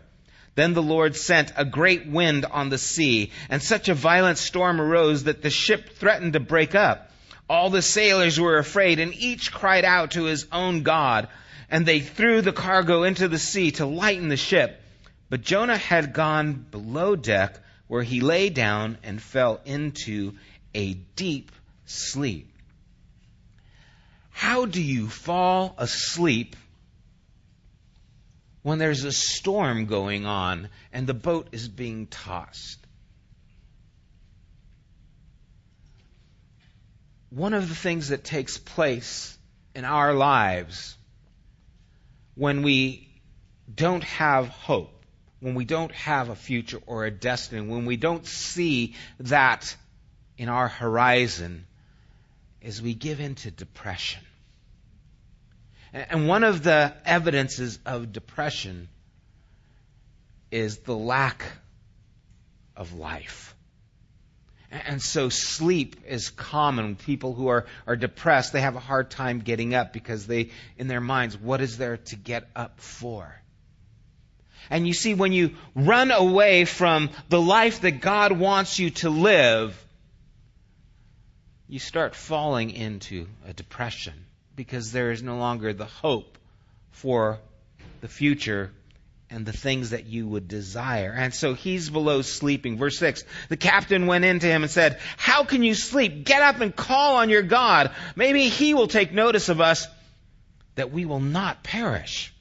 Then 0.55 0.73
the 0.73 0.83
Lord 0.83 1.15
sent 1.15 1.51
a 1.57 1.65
great 1.65 2.07
wind 2.07 2.45
on 2.45 2.69
the 2.69 2.77
sea, 2.77 3.31
and 3.49 3.61
such 3.61 3.89
a 3.89 3.93
violent 3.93 4.37
storm 4.37 4.79
arose 4.79 5.25
that 5.25 5.41
the 5.41 5.49
ship 5.49 5.97
threatened 5.97 6.33
to 6.33 6.39
break 6.39 6.75
up. 6.75 7.11
All 7.49 7.69
the 7.69 7.81
sailors 7.81 8.39
were 8.39 8.57
afraid, 8.57 8.99
and 8.99 9.13
each 9.13 9.51
cried 9.51 9.83
out 9.83 10.11
to 10.11 10.23
his 10.23 10.47
own 10.51 10.83
God, 10.83 11.27
and 11.69 11.85
they 11.85 11.99
threw 11.99 12.41
the 12.41 12.53
cargo 12.53 13.03
into 13.03 13.27
the 13.27 13.39
sea 13.39 13.71
to 13.71 13.85
lighten 13.85 14.29
the 14.29 14.37
ship. 14.37 14.81
But 15.29 15.41
Jonah 15.41 15.77
had 15.77 16.13
gone 16.13 16.65
below 16.71 17.15
deck, 17.15 17.59
where 17.87 18.03
he 18.03 18.21
lay 18.21 18.49
down 18.49 18.97
and 19.03 19.21
fell 19.21 19.59
into 19.65 20.35
a 20.73 20.93
deep 20.93 21.51
sleep. 21.85 22.51
How 24.35 24.65
do 24.65 24.81
you 24.81 25.07
fall 25.07 25.75
asleep 25.77 26.57
when 28.63 28.79
there's 28.79 29.05
a 29.05 29.13
storm 29.13 29.85
going 29.85 30.25
on 30.25 30.67
and 30.91 31.07
the 31.07 31.13
boat 31.13 31.47
is 31.53 31.69
being 31.69 32.07
tossed? 32.07 32.85
One 37.29 37.53
of 37.53 37.69
the 37.69 37.75
things 37.75 38.09
that 38.09 38.25
takes 38.25 38.57
place 38.57 39.37
in 39.73 39.85
our 39.85 40.13
lives 40.13 40.97
when 42.35 42.61
we 42.61 43.07
don't 43.73 44.03
have 44.03 44.49
hope, 44.49 45.05
when 45.39 45.55
we 45.55 45.63
don't 45.63 45.93
have 45.93 46.27
a 46.27 46.35
future 46.35 46.81
or 46.85 47.05
a 47.05 47.11
destiny, 47.11 47.65
when 47.65 47.85
we 47.85 47.95
don't 47.95 48.27
see 48.27 48.95
that 49.21 49.77
in 50.37 50.49
our 50.49 50.67
horizon, 50.67 51.65
is 52.65 52.81
we 52.81 52.95
give 52.95 53.19
into 53.19 53.51
depression. 53.51 54.21
And 55.93 56.27
one 56.27 56.43
of 56.43 56.63
the 56.63 56.93
evidences 57.05 57.77
of 57.85 58.11
depression 58.11 58.89
is 60.51 60.79
the 60.79 60.95
lack 60.95 61.45
of 62.75 62.93
life. 62.93 63.55
And 64.71 65.01
so 65.01 65.29
sleep 65.29 65.97
is 66.07 66.31
common. 66.31 66.95
People 66.95 67.33
who 67.33 67.47
are, 67.47 67.65
are 67.85 67.95
depressed, 67.95 68.51
they 68.51 68.61
have 68.61 68.75
a 68.75 68.79
hard 68.79 69.11
time 69.11 69.39
getting 69.39 69.75
up 69.75 69.93
because 69.93 70.25
they, 70.25 70.49
in 70.77 70.87
their 70.87 70.99
minds, 70.99 71.37
what 71.37 71.61
is 71.61 71.77
there 71.77 71.97
to 71.97 72.15
get 72.15 72.49
up 72.55 72.81
for? 72.81 73.41
And 74.71 74.87
you 74.87 74.93
see, 74.93 75.13
when 75.13 75.31
you 75.31 75.51
run 75.75 76.09
away 76.09 76.65
from 76.65 77.11
the 77.29 77.39
life 77.39 77.81
that 77.81 78.01
God 78.01 78.31
wants 78.31 78.79
you 78.79 78.89
to 78.89 79.11
live, 79.11 79.84
you 81.67 81.79
start 81.79 82.15
falling 82.15 82.71
into 82.71 83.27
a 83.47 83.53
depression 83.53 84.13
because 84.55 84.91
there 84.91 85.11
is 85.11 85.23
no 85.23 85.37
longer 85.37 85.73
the 85.73 85.85
hope 85.85 86.37
for 86.91 87.39
the 88.01 88.07
future 88.07 88.71
and 89.29 89.45
the 89.45 89.53
things 89.53 89.89
that 89.89 90.05
you 90.05 90.27
would 90.27 90.47
desire. 90.47 91.13
And 91.15 91.33
so 91.33 91.55
he's 91.55 91.89
below 91.89 92.21
sleeping. 92.21 92.77
Verse 92.77 92.97
6 92.99 93.23
The 93.49 93.57
captain 93.57 94.05
went 94.05 94.25
in 94.25 94.39
to 94.39 94.47
him 94.47 94.61
and 94.61 94.71
said, 94.71 94.99
How 95.17 95.43
can 95.43 95.63
you 95.63 95.73
sleep? 95.73 96.25
Get 96.25 96.41
up 96.41 96.61
and 96.61 96.75
call 96.75 97.17
on 97.17 97.29
your 97.29 97.41
God. 97.41 97.91
Maybe 98.15 98.49
he 98.49 98.73
will 98.73 98.87
take 98.87 99.11
notice 99.11 99.49
of 99.49 99.59
us 99.59 99.87
that 100.75 100.91
we 100.91 101.05
will 101.05 101.19
not 101.19 101.63
perish. 101.63 102.33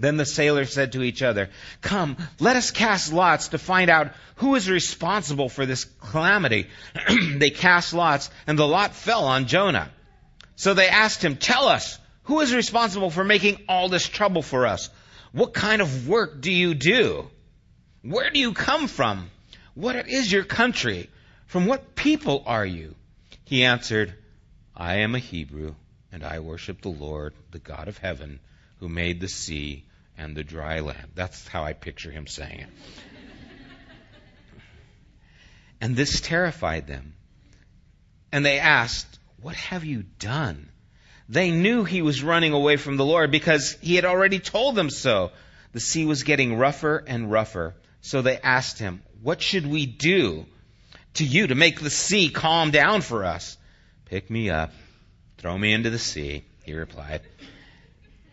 Then 0.00 0.16
the 0.16 0.24
sailors 0.24 0.72
said 0.72 0.92
to 0.92 1.02
each 1.02 1.22
other, 1.22 1.50
Come, 1.82 2.16
let 2.38 2.56
us 2.56 2.70
cast 2.70 3.12
lots 3.12 3.48
to 3.48 3.58
find 3.58 3.90
out 3.90 4.12
who 4.36 4.54
is 4.54 4.70
responsible 4.70 5.50
for 5.50 5.66
this 5.66 5.84
calamity. 5.84 6.68
they 7.36 7.50
cast 7.50 7.92
lots, 7.92 8.30
and 8.46 8.58
the 8.58 8.66
lot 8.66 8.94
fell 8.94 9.26
on 9.26 9.46
Jonah. 9.46 9.90
So 10.56 10.72
they 10.72 10.88
asked 10.88 11.22
him, 11.22 11.36
Tell 11.36 11.68
us, 11.68 11.98
who 12.22 12.40
is 12.40 12.54
responsible 12.54 13.10
for 13.10 13.24
making 13.24 13.62
all 13.68 13.90
this 13.90 14.08
trouble 14.08 14.40
for 14.40 14.66
us? 14.66 14.88
What 15.32 15.52
kind 15.52 15.82
of 15.82 16.08
work 16.08 16.40
do 16.40 16.50
you 16.50 16.72
do? 16.72 17.28
Where 18.02 18.30
do 18.30 18.40
you 18.40 18.54
come 18.54 18.88
from? 18.88 19.30
What 19.74 20.08
is 20.08 20.32
your 20.32 20.44
country? 20.44 21.10
From 21.44 21.66
what 21.66 21.94
people 21.94 22.42
are 22.46 22.64
you? 22.64 22.94
He 23.44 23.64
answered, 23.64 24.14
I 24.74 25.00
am 25.00 25.14
a 25.14 25.18
Hebrew, 25.18 25.74
and 26.10 26.24
I 26.24 26.38
worship 26.38 26.80
the 26.80 26.88
Lord, 26.88 27.34
the 27.50 27.58
God 27.58 27.88
of 27.88 27.98
heaven, 27.98 28.40
who 28.78 28.88
made 28.88 29.20
the 29.20 29.28
sea 29.28 29.84
and 30.20 30.36
the 30.36 30.44
dry 30.44 30.80
land. 30.80 31.12
That's 31.14 31.48
how 31.48 31.64
I 31.64 31.72
picture 31.72 32.10
him 32.10 32.26
saying 32.26 32.60
it. 32.60 32.68
and 35.80 35.96
this 35.96 36.20
terrified 36.20 36.86
them. 36.86 37.14
And 38.30 38.44
they 38.44 38.58
asked, 38.58 39.18
What 39.40 39.56
have 39.56 39.84
you 39.84 40.04
done? 40.18 40.68
They 41.28 41.50
knew 41.50 41.84
he 41.84 42.02
was 42.02 42.22
running 42.22 42.52
away 42.52 42.76
from 42.76 42.98
the 42.98 43.04
Lord 43.04 43.30
because 43.30 43.78
he 43.80 43.94
had 43.94 44.04
already 44.04 44.40
told 44.40 44.74
them 44.74 44.90
so. 44.90 45.30
The 45.72 45.80
sea 45.80 46.04
was 46.04 46.22
getting 46.22 46.58
rougher 46.58 47.02
and 47.06 47.30
rougher. 47.30 47.74
So 48.02 48.20
they 48.20 48.36
asked 48.38 48.78
him, 48.78 49.02
What 49.22 49.40
should 49.40 49.66
we 49.66 49.86
do 49.86 50.44
to 51.14 51.24
you 51.24 51.46
to 51.46 51.54
make 51.54 51.80
the 51.80 51.90
sea 51.90 52.28
calm 52.28 52.72
down 52.72 53.00
for 53.00 53.24
us? 53.24 53.56
Pick 54.04 54.28
me 54.28 54.50
up, 54.50 54.72
throw 55.38 55.56
me 55.56 55.72
into 55.72 55.88
the 55.88 55.98
sea, 55.98 56.44
he 56.64 56.74
replied, 56.74 57.22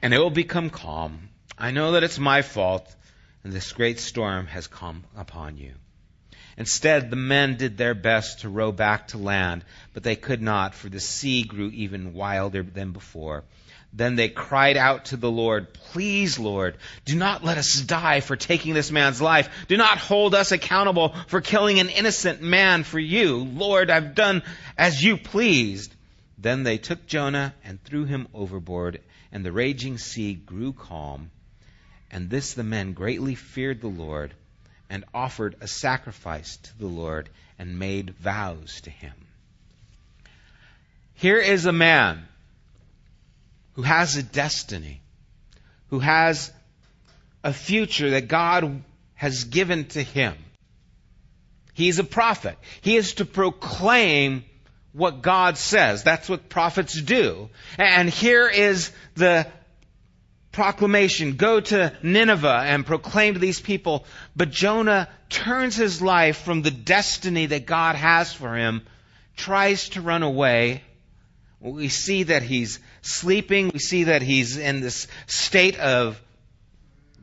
and 0.01 0.13
it 0.13 0.17
will 0.17 0.31
become 0.31 0.69
calm. 0.69 1.29
I 1.59 1.71
know 1.71 1.93
that 1.93 2.03
it's 2.03 2.19
my 2.19 2.43
fault, 2.43 2.95
and 3.43 3.51
this 3.51 3.73
great 3.73 3.99
storm 3.99 4.45
has 4.45 4.67
come 4.67 5.03
upon 5.15 5.57
you. 5.57 5.73
Instead, 6.55 7.09
the 7.09 7.15
men 7.15 7.55
did 7.55 7.77
their 7.77 7.95
best 7.95 8.41
to 8.41 8.49
row 8.49 8.71
back 8.71 9.07
to 9.07 9.17
land, 9.17 9.65
but 9.93 10.03
they 10.03 10.15
could 10.15 10.41
not, 10.41 10.75
for 10.75 10.87
the 10.87 10.99
sea 10.99 11.43
grew 11.43 11.69
even 11.69 12.13
wilder 12.13 12.61
than 12.61 12.91
before. 12.91 13.43
Then 13.91 14.15
they 14.15 14.29
cried 14.29 14.77
out 14.77 15.05
to 15.05 15.17
the 15.17 15.31
Lord, 15.31 15.73
Please, 15.73 16.37
Lord, 16.37 16.77
do 17.05 17.15
not 17.15 17.43
let 17.43 17.57
us 17.57 17.81
die 17.81 18.19
for 18.19 18.35
taking 18.35 18.75
this 18.75 18.91
man's 18.91 19.19
life. 19.19 19.49
Do 19.67 19.77
not 19.77 19.97
hold 19.97 20.35
us 20.35 20.51
accountable 20.51 21.15
for 21.27 21.41
killing 21.41 21.79
an 21.79 21.89
innocent 21.89 22.39
man 22.39 22.83
for 22.83 22.99
you. 22.99 23.37
Lord, 23.37 23.89
I've 23.89 24.13
done 24.13 24.43
as 24.77 25.03
you 25.03 25.17
pleased. 25.17 25.95
Then 26.37 26.61
they 26.61 26.77
took 26.77 27.07
Jonah 27.07 27.55
and 27.63 27.83
threw 27.83 28.05
him 28.05 28.27
overboard, 28.33 29.01
and 29.31 29.43
the 29.43 29.51
raging 29.51 29.97
sea 29.97 30.35
grew 30.35 30.73
calm. 30.73 31.31
And 32.11 32.29
this 32.29 32.53
the 32.53 32.63
men 32.63 32.93
greatly 32.93 33.35
feared 33.35 33.81
the 33.81 33.87
Lord 33.87 34.33
and 34.89 35.03
offered 35.13 35.55
a 35.61 35.67
sacrifice 35.67 36.57
to 36.57 36.79
the 36.79 36.87
Lord 36.87 37.29
and 37.59 37.79
made 37.79 38.11
vows 38.11 38.81
to 38.81 38.89
him. 38.89 39.13
Here 41.15 41.39
is 41.39 41.65
a 41.65 41.73
man 41.73 42.27
who 43.73 43.81
has 43.81 44.15
a 44.15 44.23
destiny, 44.23 45.01
who 45.89 45.99
has 45.99 46.51
a 47.43 47.53
future 47.53 48.11
that 48.11 48.27
God 48.27 48.83
has 49.15 49.45
given 49.45 49.85
to 49.89 50.01
him. 50.01 50.35
He's 51.73 51.99
a 51.99 52.03
prophet. 52.03 52.57
He 52.81 52.95
is 52.95 53.15
to 53.15 53.25
proclaim 53.25 54.45
what 54.93 55.21
God 55.21 55.57
says. 55.57 56.03
That's 56.03 56.27
what 56.27 56.49
prophets 56.49 56.99
do. 56.99 57.49
And 57.77 58.09
here 58.09 58.47
is 58.47 58.91
the 59.15 59.47
proclamation, 60.57 61.35
go 61.35 61.59
to 61.59 61.93
Nineveh 62.01 62.63
and 62.65 62.83
proclaim 62.83 63.35
to 63.35 63.39
these 63.39 63.61
people. 63.61 64.05
But 64.35 64.49
Jonah 64.49 65.07
turns 65.29 65.75
his 65.75 66.01
life 66.01 66.37
from 66.37 66.63
the 66.63 66.71
destiny 66.71 67.45
that 67.45 67.67
God 67.67 67.95
has 67.95 68.33
for 68.33 68.55
him, 68.55 68.81
tries 69.35 69.89
to 69.89 70.01
run 70.01 70.23
away. 70.23 70.81
We 71.59 71.89
see 71.89 72.23
that 72.23 72.41
he's 72.41 72.79
sleeping. 73.03 73.69
We 73.71 73.77
see 73.77 74.05
that 74.05 74.23
he's 74.23 74.57
in 74.57 74.81
this 74.81 75.07
state 75.27 75.77
of 75.77 76.19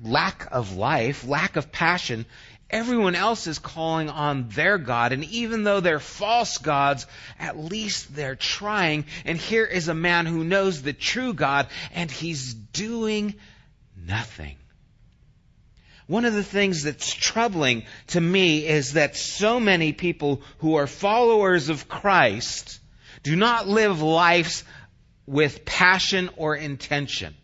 lack 0.00 0.46
of 0.52 0.76
life, 0.76 1.26
lack 1.26 1.56
of 1.56 1.72
passion. 1.72 2.26
Everyone 2.70 3.14
else 3.14 3.46
is 3.46 3.58
calling 3.58 4.08
on 4.08 4.48
their 4.48 4.78
God, 4.78 5.12
and 5.12 5.24
even 5.24 5.64
though 5.64 5.80
they're 5.80 6.00
false 6.00 6.58
gods, 6.58 7.06
at 7.38 7.58
least 7.58 8.14
they're 8.16 8.36
trying. 8.36 9.04
And 9.24 9.38
here 9.38 9.66
is 9.66 9.88
a 9.88 9.94
man 9.94 10.26
who 10.26 10.44
knows 10.44 10.82
the 10.82 10.92
true 10.92 11.34
God, 11.34 11.68
and 11.92 12.10
he's 12.10 12.54
doing 12.54 13.34
nothing. 13.96 14.56
One 16.06 16.24
of 16.24 16.34
the 16.34 16.42
things 16.42 16.82
that's 16.82 17.12
troubling 17.12 17.84
to 18.08 18.20
me 18.20 18.66
is 18.66 18.94
that 18.94 19.16
so 19.16 19.58
many 19.58 19.92
people 19.92 20.42
who 20.58 20.74
are 20.76 20.86
followers 20.86 21.68
of 21.68 21.88
Christ 21.88 22.80
do 23.22 23.36
not 23.36 23.68
live 23.68 24.02
lives 24.02 24.64
with 25.26 25.64
passion 25.64 26.28
or 26.36 26.56
intention. 26.56 27.34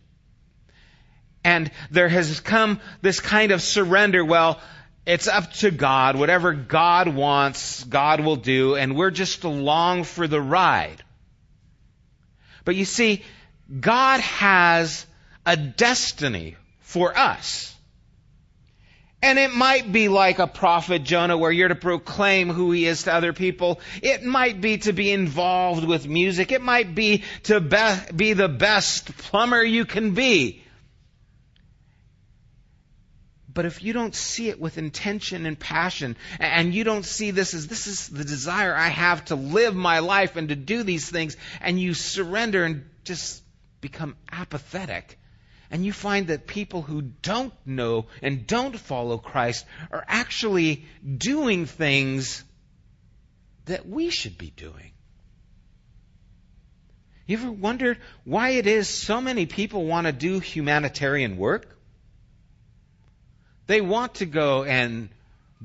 And 1.43 1.71
there 1.89 2.09
has 2.09 2.39
come 2.39 2.79
this 3.01 3.19
kind 3.19 3.51
of 3.51 3.63
surrender. 3.63 4.23
Well, 4.23 4.61
it's 5.05 5.27
up 5.27 5.51
to 5.53 5.71
God. 5.71 6.15
Whatever 6.15 6.53
God 6.53 7.07
wants, 7.07 7.83
God 7.83 8.21
will 8.21 8.35
do, 8.35 8.75
and 8.75 8.95
we're 8.95 9.11
just 9.11 9.43
along 9.43 10.03
for 10.03 10.27
the 10.27 10.41
ride. 10.41 11.03
But 12.65 12.75
you 12.75 12.85
see, 12.85 13.23
God 13.79 14.19
has 14.19 15.05
a 15.45 15.57
destiny 15.57 16.55
for 16.81 17.17
us. 17.17 17.75
And 19.23 19.37
it 19.37 19.53
might 19.53 19.91
be 19.91 20.07
like 20.07 20.39
a 20.39 20.47
prophet 20.47 21.03
Jonah 21.03 21.37
where 21.37 21.51
you're 21.51 21.67
to 21.67 21.75
proclaim 21.75 22.49
who 22.49 22.71
he 22.71 22.87
is 22.87 23.03
to 23.03 23.13
other 23.13 23.33
people. 23.33 23.79
It 24.01 24.23
might 24.23 24.61
be 24.61 24.79
to 24.79 24.93
be 24.93 25.11
involved 25.11 25.85
with 25.85 26.07
music. 26.07 26.51
It 26.51 26.61
might 26.61 26.95
be 26.95 27.23
to 27.43 27.59
be, 27.59 28.13
be 28.15 28.33
the 28.33 28.49
best 28.49 29.15
plumber 29.17 29.63
you 29.63 29.85
can 29.85 30.15
be. 30.15 30.63
But 33.53 33.65
if 33.65 33.83
you 33.83 33.91
don't 33.91 34.15
see 34.15 34.49
it 34.49 34.59
with 34.59 34.77
intention 34.77 35.45
and 35.45 35.59
passion, 35.59 36.15
and 36.39 36.73
you 36.73 36.83
don't 36.83 37.05
see 37.05 37.31
this 37.31 37.53
as 37.53 37.67
this 37.67 37.87
is 37.87 38.07
the 38.07 38.23
desire 38.23 38.75
I 38.75 38.87
have 38.87 39.25
to 39.25 39.35
live 39.35 39.75
my 39.75 39.99
life 39.99 40.35
and 40.35 40.49
to 40.49 40.55
do 40.55 40.83
these 40.83 41.09
things, 41.09 41.35
and 41.59 41.79
you 41.79 41.93
surrender 41.93 42.63
and 42.63 42.85
just 43.03 43.43
become 43.81 44.15
apathetic, 44.31 45.19
and 45.69 45.85
you 45.85 45.91
find 45.91 46.27
that 46.27 46.47
people 46.47 46.81
who 46.81 47.01
don't 47.01 47.53
know 47.65 48.05
and 48.21 48.47
don't 48.47 48.77
follow 48.77 49.17
Christ 49.17 49.65
are 49.91 50.05
actually 50.07 50.85
doing 51.17 51.65
things 51.65 52.43
that 53.65 53.87
we 53.87 54.09
should 54.09 54.37
be 54.37 54.51
doing. 54.51 54.91
You 57.25 57.37
ever 57.37 57.51
wondered 57.51 57.97
why 58.23 58.51
it 58.51 58.67
is 58.67 58.87
so 58.87 59.21
many 59.21 59.45
people 59.45 59.85
want 59.85 60.07
to 60.07 60.13
do 60.13 60.39
humanitarian 60.39 61.37
work? 61.37 61.80
They 63.71 63.79
want 63.79 64.15
to 64.15 64.25
go 64.25 64.65
and 64.65 65.07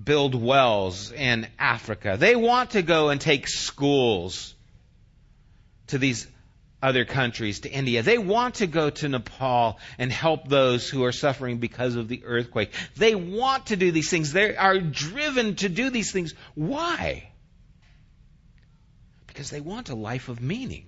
build 0.00 0.36
wells 0.36 1.10
in 1.10 1.48
Africa. 1.58 2.16
They 2.16 2.36
want 2.36 2.70
to 2.70 2.82
go 2.82 3.08
and 3.08 3.20
take 3.20 3.48
schools 3.48 4.54
to 5.88 5.98
these 5.98 6.28
other 6.80 7.04
countries, 7.04 7.58
to 7.60 7.68
India. 7.68 8.02
They 8.04 8.18
want 8.18 8.56
to 8.56 8.68
go 8.68 8.90
to 8.90 9.08
Nepal 9.08 9.80
and 9.98 10.12
help 10.12 10.46
those 10.46 10.88
who 10.88 11.02
are 11.02 11.10
suffering 11.10 11.58
because 11.58 11.96
of 11.96 12.06
the 12.06 12.22
earthquake. 12.24 12.72
They 12.96 13.16
want 13.16 13.66
to 13.66 13.76
do 13.76 13.90
these 13.90 14.08
things. 14.08 14.32
They 14.32 14.54
are 14.54 14.78
driven 14.78 15.56
to 15.56 15.68
do 15.68 15.90
these 15.90 16.12
things. 16.12 16.32
Why? 16.54 17.28
Because 19.26 19.50
they 19.50 19.60
want 19.60 19.90
a 19.90 19.96
life 19.96 20.28
of 20.28 20.40
meaning. 20.40 20.86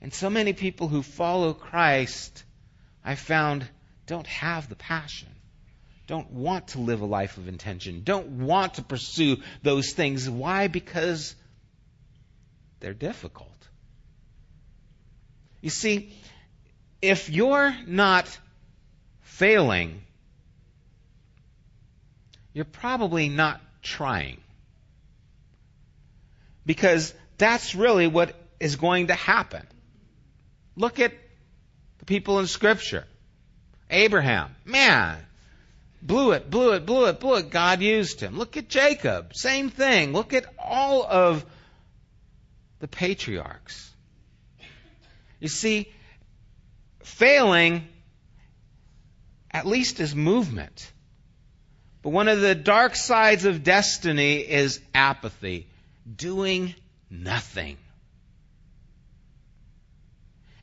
And 0.00 0.14
so 0.14 0.30
many 0.30 0.54
people 0.54 0.88
who 0.88 1.02
follow 1.02 1.52
Christ, 1.52 2.44
I 3.04 3.14
found, 3.14 3.68
don't 4.12 4.26
have 4.26 4.68
the 4.68 4.76
passion. 4.76 5.30
Don't 6.06 6.30
want 6.32 6.68
to 6.68 6.80
live 6.80 7.00
a 7.00 7.06
life 7.06 7.38
of 7.38 7.48
intention. 7.48 8.02
Don't 8.04 8.44
want 8.44 8.74
to 8.74 8.82
pursue 8.82 9.38
those 9.62 9.92
things. 9.92 10.28
Why? 10.28 10.68
Because 10.68 11.34
they're 12.80 12.92
difficult. 12.92 13.48
You 15.62 15.70
see, 15.70 16.12
if 17.00 17.30
you're 17.30 17.74
not 17.86 18.26
failing, 19.22 20.02
you're 22.52 22.66
probably 22.66 23.30
not 23.30 23.62
trying. 23.80 24.42
Because 26.66 27.14
that's 27.38 27.74
really 27.74 28.08
what 28.08 28.34
is 28.60 28.76
going 28.76 29.06
to 29.06 29.14
happen. 29.14 29.66
Look 30.76 31.00
at 31.00 31.14
the 32.00 32.04
people 32.04 32.40
in 32.40 32.46
Scripture. 32.46 33.06
Abraham, 33.92 34.56
man, 34.64 35.18
blew 36.00 36.32
it, 36.32 36.50
blew 36.50 36.72
it, 36.72 36.86
blew 36.86 37.06
it, 37.06 37.20
blew 37.20 37.36
it. 37.36 37.50
God 37.50 37.82
used 37.82 38.20
him. 38.20 38.38
Look 38.38 38.56
at 38.56 38.68
Jacob, 38.68 39.36
same 39.36 39.70
thing. 39.70 40.12
Look 40.12 40.32
at 40.32 40.46
all 40.58 41.04
of 41.04 41.44
the 42.80 42.88
patriarchs. 42.88 43.90
You 45.38 45.48
see, 45.48 45.92
failing 47.02 47.86
at 49.50 49.66
least 49.66 50.00
is 50.00 50.14
movement. 50.14 50.90
But 52.00 52.10
one 52.10 52.28
of 52.28 52.40
the 52.40 52.54
dark 52.54 52.96
sides 52.96 53.44
of 53.44 53.62
destiny 53.62 54.36
is 54.36 54.80
apathy, 54.94 55.68
doing 56.16 56.74
nothing. 57.10 57.76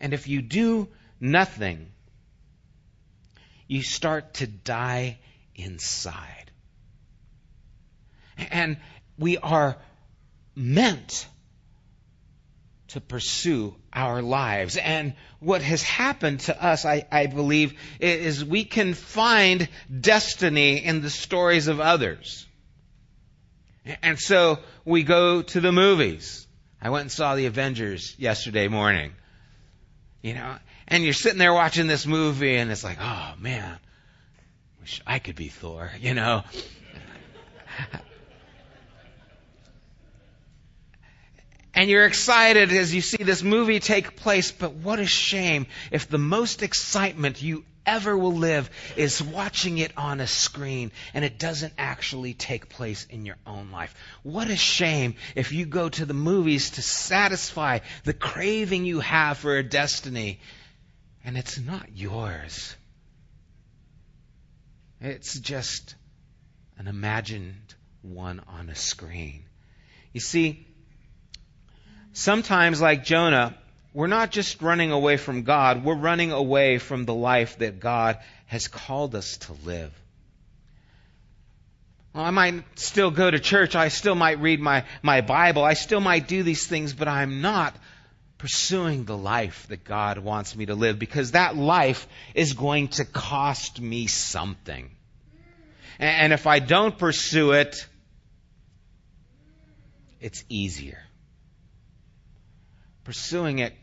And 0.01 0.13
if 0.13 0.27
you 0.27 0.41
do 0.41 0.89
nothing, 1.19 1.91
you 3.69 3.84
start 3.84 4.34
to 4.34 4.47
die 4.47 5.19
inside. 5.55 6.51
And 8.51 8.77
we 9.17 9.38
are 9.38 9.77
meant 10.55 11.27
to 12.89 12.99
pursue 12.99 13.75
our 13.93 14.23
lives. 14.23 14.75
And 14.75 15.13
what 15.39 15.62
has 15.62 15.84
happened 15.84 16.39
to 16.41 16.63
us, 16.63 16.84
I, 16.84 17.05
I, 17.12 17.27
believe, 17.27 17.75
is 17.99 18.43
we 18.43 18.65
can 18.65 18.95
find 18.95 19.69
destiny 20.01 20.84
in 20.84 21.01
the 21.01 21.10
stories 21.12 21.67
of 21.67 21.79
others. 21.79 22.47
And 24.01 24.19
so 24.19 24.60
we 24.84 25.03
go 25.03 25.43
to 25.43 25.62
the 25.62 25.71
movies. 25.71 26.47
I 26.82 26.89
went 26.89 27.01
and 27.01 27.12
saw 27.12 27.36
the 27.36 27.45
Avengers 27.45 28.15
yesterday 28.17 28.67
morning. 28.67 29.13
You 30.23 30.34
know, 30.34 30.55
and 30.89 31.04
you're 31.04 31.13
sitting 31.13 31.38
there 31.38 31.54
watching 31.54 31.88
this 31.88 32.06
movie 32.06 32.58
and 32.58 32.71
it's 32.71 32.84
like, 32.84 32.97
oh 32.99 33.34
man, 33.38 33.78
wish 34.82 35.02
I 35.06 35.19
could 35.19 35.36
be 35.36 35.47
Thor, 35.49 35.91
you 35.99 36.13
know. 36.13 36.43
and 41.73 41.89
you're 41.89 42.06
excited 42.06 42.71
as 42.71 42.93
you 42.93 43.02
see 43.02 43.23
this 43.23 43.43
movie 43.43 43.80
take 43.80 44.15
place, 44.15 44.52
but 44.52 44.73
what 44.73 44.99
a 44.99 45.06
shame 45.06 45.67
if 45.91 46.10
the 46.10 46.17
most 46.17 46.63
excitement 46.63 47.41
you 47.41 47.63
ever 47.86 48.17
will 48.17 48.36
live 48.36 48.69
is 48.97 49.21
watching 49.21 49.78
it 49.80 49.91
on 49.97 50.19
a 50.19 50.28
screen 50.28 50.91
and 51.13 51.25
it 51.25 51.39
doesn't 51.39 51.73
actually 51.78 52.34
take 52.34 52.69
place 52.69 53.08
in 53.10 53.25
your 53.25 53.38
own 53.47 53.71
life. 53.71 53.95
What 54.21 54.49
a 54.49 54.56
shame 54.56 55.15
if 55.36 55.52
you 55.52 55.65
go 55.65 55.89
to 55.89 56.06
the 56.06 56.13
movies 56.13 56.71
to 56.71 56.82
satisfy 56.82 57.80
the 58.04 58.13
craving 58.13 58.86
you 58.86 58.99
have 58.99 59.38
for 59.38 59.58
a 59.58 59.63
destiny 59.63 60.39
and 61.23 61.38
it's 61.38 61.60
not 61.60 61.89
yours. 61.95 62.75
It's 65.01 65.39
just 65.39 65.95
an 66.77 66.88
imagined 66.88 67.75
one 68.01 68.41
on 68.47 68.69
a 68.69 68.75
screen. 68.75 69.43
You 70.13 70.19
see, 70.19 70.65
sometimes, 72.13 72.82
like 72.82 73.03
Jonah, 73.03 73.55
we're 73.93 74.08
not 74.08 74.32
just 74.32 74.62
running 74.62 74.91
away 74.91 75.17
from 75.17 75.43
God, 75.43 75.84
we're 75.84 75.95
running 75.95 76.32
away 76.32 76.77
from 76.77 77.05
the 77.05 77.13
life 77.13 77.58
that 77.60 77.79
God 77.79 78.17
has 78.45 78.67
called 78.67 79.15
us 79.15 79.38
to 79.38 79.53
live. 79.65 79.91
Well, 82.13 82.23
I 82.23 82.32
might 82.32 82.63
still 82.79 83.12
go 83.12 83.29
to 83.29 83.39
church, 83.39 83.75
I 83.75 83.89
still 83.89 84.15
might 84.15 84.39
read 84.39 84.60
my, 84.60 84.86
my 85.01 85.21
Bible, 85.21 85.63
I 85.63 85.73
still 85.73 86.01
might 86.01 86.27
do 86.27 86.43
these 86.43 86.65
things, 86.65 86.93
but 86.93 87.08
I'm 87.08 87.41
not 87.41 87.75
pursuing 88.39 89.04
the 89.04 89.17
life 89.17 89.67
that 89.67 89.84
God 89.84 90.17
wants 90.17 90.56
me 90.56 90.65
to 90.65 90.73
live 90.73 90.97
because 90.97 91.32
that 91.32 91.56
life 91.56 92.08
is 92.34 92.54
going 92.54 92.88
to 92.88 93.06
cost 93.06 93.80
me 93.80 94.08
something. 94.08 94.89
And 95.99 96.32
if 96.32 96.47
I 96.47 96.60
don't 96.60 96.97
pursue 96.97 97.52
it, 97.52 97.86
it's 100.21 100.43
easier. 100.47 101.04
Pursuing 103.04 103.60
it 103.60 103.73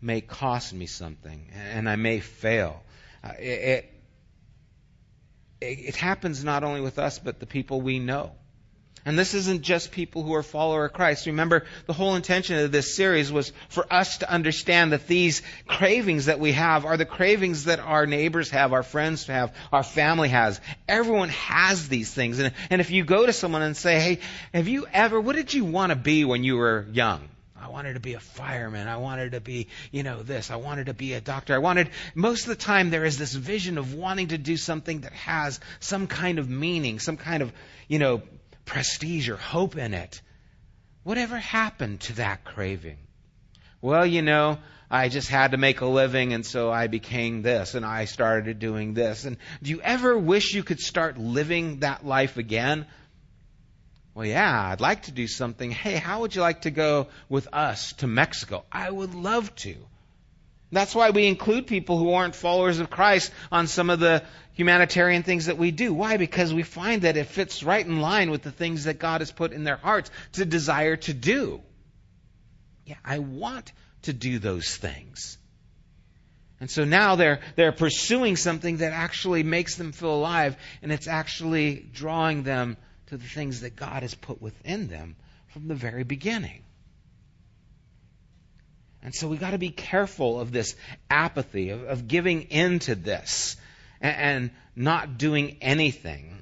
may 0.00 0.20
cost 0.20 0.72
me 0.72 0.86
something, 0.86 1.48
and 1.54 1.88
I 1.88 1.94
may 1.94 2.18
fail. 2.18 2.82
Uh, 3.22 3.32
it, 3.38 3.92
it, 5.60 5.66
it 5.66 5.96
happens 5.96 6.42
not 6.42 6.64
only 6.64 6.80
with 6.80 6.98
us, 6.98 7.20
but 7.20 7.38
the 7.38 7.46
people 7.46 7.80
we 7.80 8.00
know. 8.00 8.32
And 9.04 9.18
this 9.18 9.34
isn't 9.34 9.62
just 9.62 9.92
people 9.92 10.22
who 10.22 10.34
are 10.34 10.42
follower 10.42 10.84
of 10.84 10.92
Christ. 10.92 11.26
Remember, 11.26 11.64
the 11.86 11.92
whole 11.92 12.16
intention 12.16 12.58
of 12.58 12.72
this 12.72 12.94
series 12.94 13.32
was 13.32 13.52
for 13.68 13.90
us 13.90 14.18
to 14.18 14.30
understand 14.30 14.92
that 14.92 15.06
these 15.06 15.42
cravings 15.66 16.26
that 16.26 16.38
we 16.38 16.52
have 16.52 16.84
are 16.84 16.96
the 16.96 17.06
cravings 17.06 17.64
that 17.64 17.80
our 17.80 18.06
neighbors 18.06 18.50
have, 18.50 18.72
our 18.72 18.82
friends 18.82 19.26
have, 19.26 19.54
our 19.72 19.82
family 19.82 20.28
has. 20.28 20.60
Everyone 20.86 21.30
has 21.30 21.88
these 21.88 22.12
things. 22.12 22.38
And, 22.38 22.52
and 22.68 22.80
if 22.80 22.90
you 22.90 23.04
go 23.04 23.24
to 23.24 23.32
someone 23.32 23.62
and 23.62 23.76
say, 23.76 24.00
hey, 24.00 24.18
have 24.52 24.68
you 24.68 24.86
ever, 24.92 25.20
what 25.20 25.36
did 25.36 25.54
you 25.54 25.64
want 25.64 25.90
to 25.90 25.96
be 25.96 26.24
when 26.24 26.44
you 26.44 26.56
were 26.56 26.86
young? 26.92 27.28
I 27.62 27.68
wanted 27.68 27.94
to 27.94 28.00
be 28.00 28.14
a 28.14 28.20
fireman. 28.20 28.88
I 28.88 28.96
wanted 28.96 29.32
to 29.32 29.40
be, 29.40 29.68
you 29.90 30.02
know, 30.02 30.22
this. 30.22 30.50
I 30.50 30.56
wanted 30.56 30.86
to 30.86 30.94
be 30.94 31.12
a 31.12 31.20
doctor. 31.20 31.54
I 31.54 31.58
wanted, 31.58 31.90
most 32.14 32.42
of 32.42 32.48
the 32.48 32.56
time 32.56 32.90
there 32.90 33.04
is 33.04 33.18
this 33.18 33.34
vision 33.34 33.76
of 33.76 33.94
wanting 33.94 34.28
to 34.28 34.38
do 34.38 34.56
something 34.56 35.02
that 35.02 35.12
has 35.12 35.60
some 35.78 36.06
kind 36.06 36.38
of 36.38 36.48
meaning, 36.48 36.98
some 36.98 37.18
kind 37.18 37.42
of, 37.42 37.52
you 37.86 37.98
know, 37.98 38.22
prestige 38.70 39.28
or 39.28 39.36
hope 39.36 39.76
in 39.76 39.94
it. 39.94 40.22
Whatever 41.02 41.36
happened 41.36 42.00
to 42.02 42.12
that 42.14 42.44
craving? 42.44 42.98
Well, 43.82 44.06
you 44.06 44.22
know, 44.22 44.58
I 44.88 45.08
just 45.08 45.28
had 45.28 45.50
to 45.50 45.56
make 45.56 45.80
a 45.80 45.86
living 45.86 46.32
and 46.34 46.46
so 46.46 46.70
I 46.70 46.86
became 46.86 47.42
this 47.42 47.74
and 47.74 47.84
I 47.84 48.04
started 48.04 48.60
doing 48.60 48.94
this. 48.94 49.24
And 49.24 49.38
do 49.60 49.70
you 49.70 49.80
ever 49.80 50.16
wish 50.16 50.54
you 50.54 50.62
could 50.62 50.78
start 50.78 51.18
living 51.18 51.80
that 51.80 52.06
life 52.06 52.36
again? 52.36 52.86
Well, 54.14 54.26
yeah, 54.26 54.68
I'd 54.68 54.80
like 54.80 55.02
to 55.02 55.12
do 55.12 55.26
something. 55.26 55.72
Hey, 55.72 55.96
how 55.96 56.20
would 56.20 56.36
you 56.36 56.40
like 56.40 56.62
to 56.62 56.70
go 56.70 57.08
with 57.28 57.48
us 57.52 57.92
to 57.94 58.06
Mexico? 58.06 58.64
I 58.70 58.88
would 58.88 59.16
love 59.16 59.52
to. 59.56 59.74
That's 60.70 60.94
why 60.94 61.10
we 61.10 61.26
include 61.26 61.66
people 61.66 61.98
who 61.98 62.12
aren't 62.12 62.36
followers 62.36 62.78
of 62.78 62.88
Christ 62.88 63.32
on 63.50 63.66
some 63.66 63.90
of 63.90 63.98
the 63.98 64.22
humanitarian 64.60 65.22
things 65.22 65.46
that 65.46 65.56
we 65.56 65.70
do. 65.70 65.94
Why? 65.94 66.18
Because 66.18 66.52
we 66.52 66.62
find 66.62 67.02
that 67.02 67.16
it 67.16 67.28
fits 67.28 67.62
right 67.62 67.84
in 67.84 68.00
line 68.00 68.30
with 68.30 68.42
the 68.42 68.50
things 68.52 68.84
that 68.84 68.98
God 68.98 69.22
has 69.22 69.32
put 69.32 69.52
in 69.52 69.64
their 69.64 69.78
hearts 69.78 70.10
to 70.32 70.44
desire 70.44 70.96
to 70.96 71.14
do. 71.14 71.62
Yeah, 72.84 72.96
I 73.02 73.20
want 73.20 73.72
to 74.02 74.12
do 74.12 74.38
those 74.38 74.76
things. 74.76 75.38
And 76.60 76.70
so 76.70 76.84
now 76.84 77.16
they're, 77.16 77.40
they're 77.56 77.72
pursuing 77.72 78.36
something 78.36 78.78
that 78.78 78.92
actually 78.92 79.42
makes 79.42 79.76
them 79.76 79.92
feel 79.92 80.14
alive, 80.14 80.58
and 80.82 80.92
it's 80.92 81.08
actually 81.08 81.86
drawing 81.94 82.42
them 82.42 82.76
to 83.06 83.16
the 83.16 83.24
things 83.24 83.62
that 83.62 83.76
God 83.76 84.02
has 84.02 84.14
put 84.14 84.42
within 84.42 84.88
them 84.88 85.16
from 85.48 85.68
the 85.68 85.74
very 85.74 86.04
beginning. 86.04 86.62
And 89.02 89.14
so 89.14 89.26
we 89.26 89.38
got 89.38 89.52
to 89.52 89.58
be 89.58 89.70
careful 89.70 90.38
of 90.38 90.52
this 90.52 90.76
apathy, 91.08 91.70
of, 91.70 91.84
of 91.84 92.08
giving 92.08 92.42
in 92.42 92.80
to 92.80 92.94
this 92.94 93.56
and, 94.00 94.50
not 94.76 95.18
doing 95.18 95.58
anything. 95.60 96.38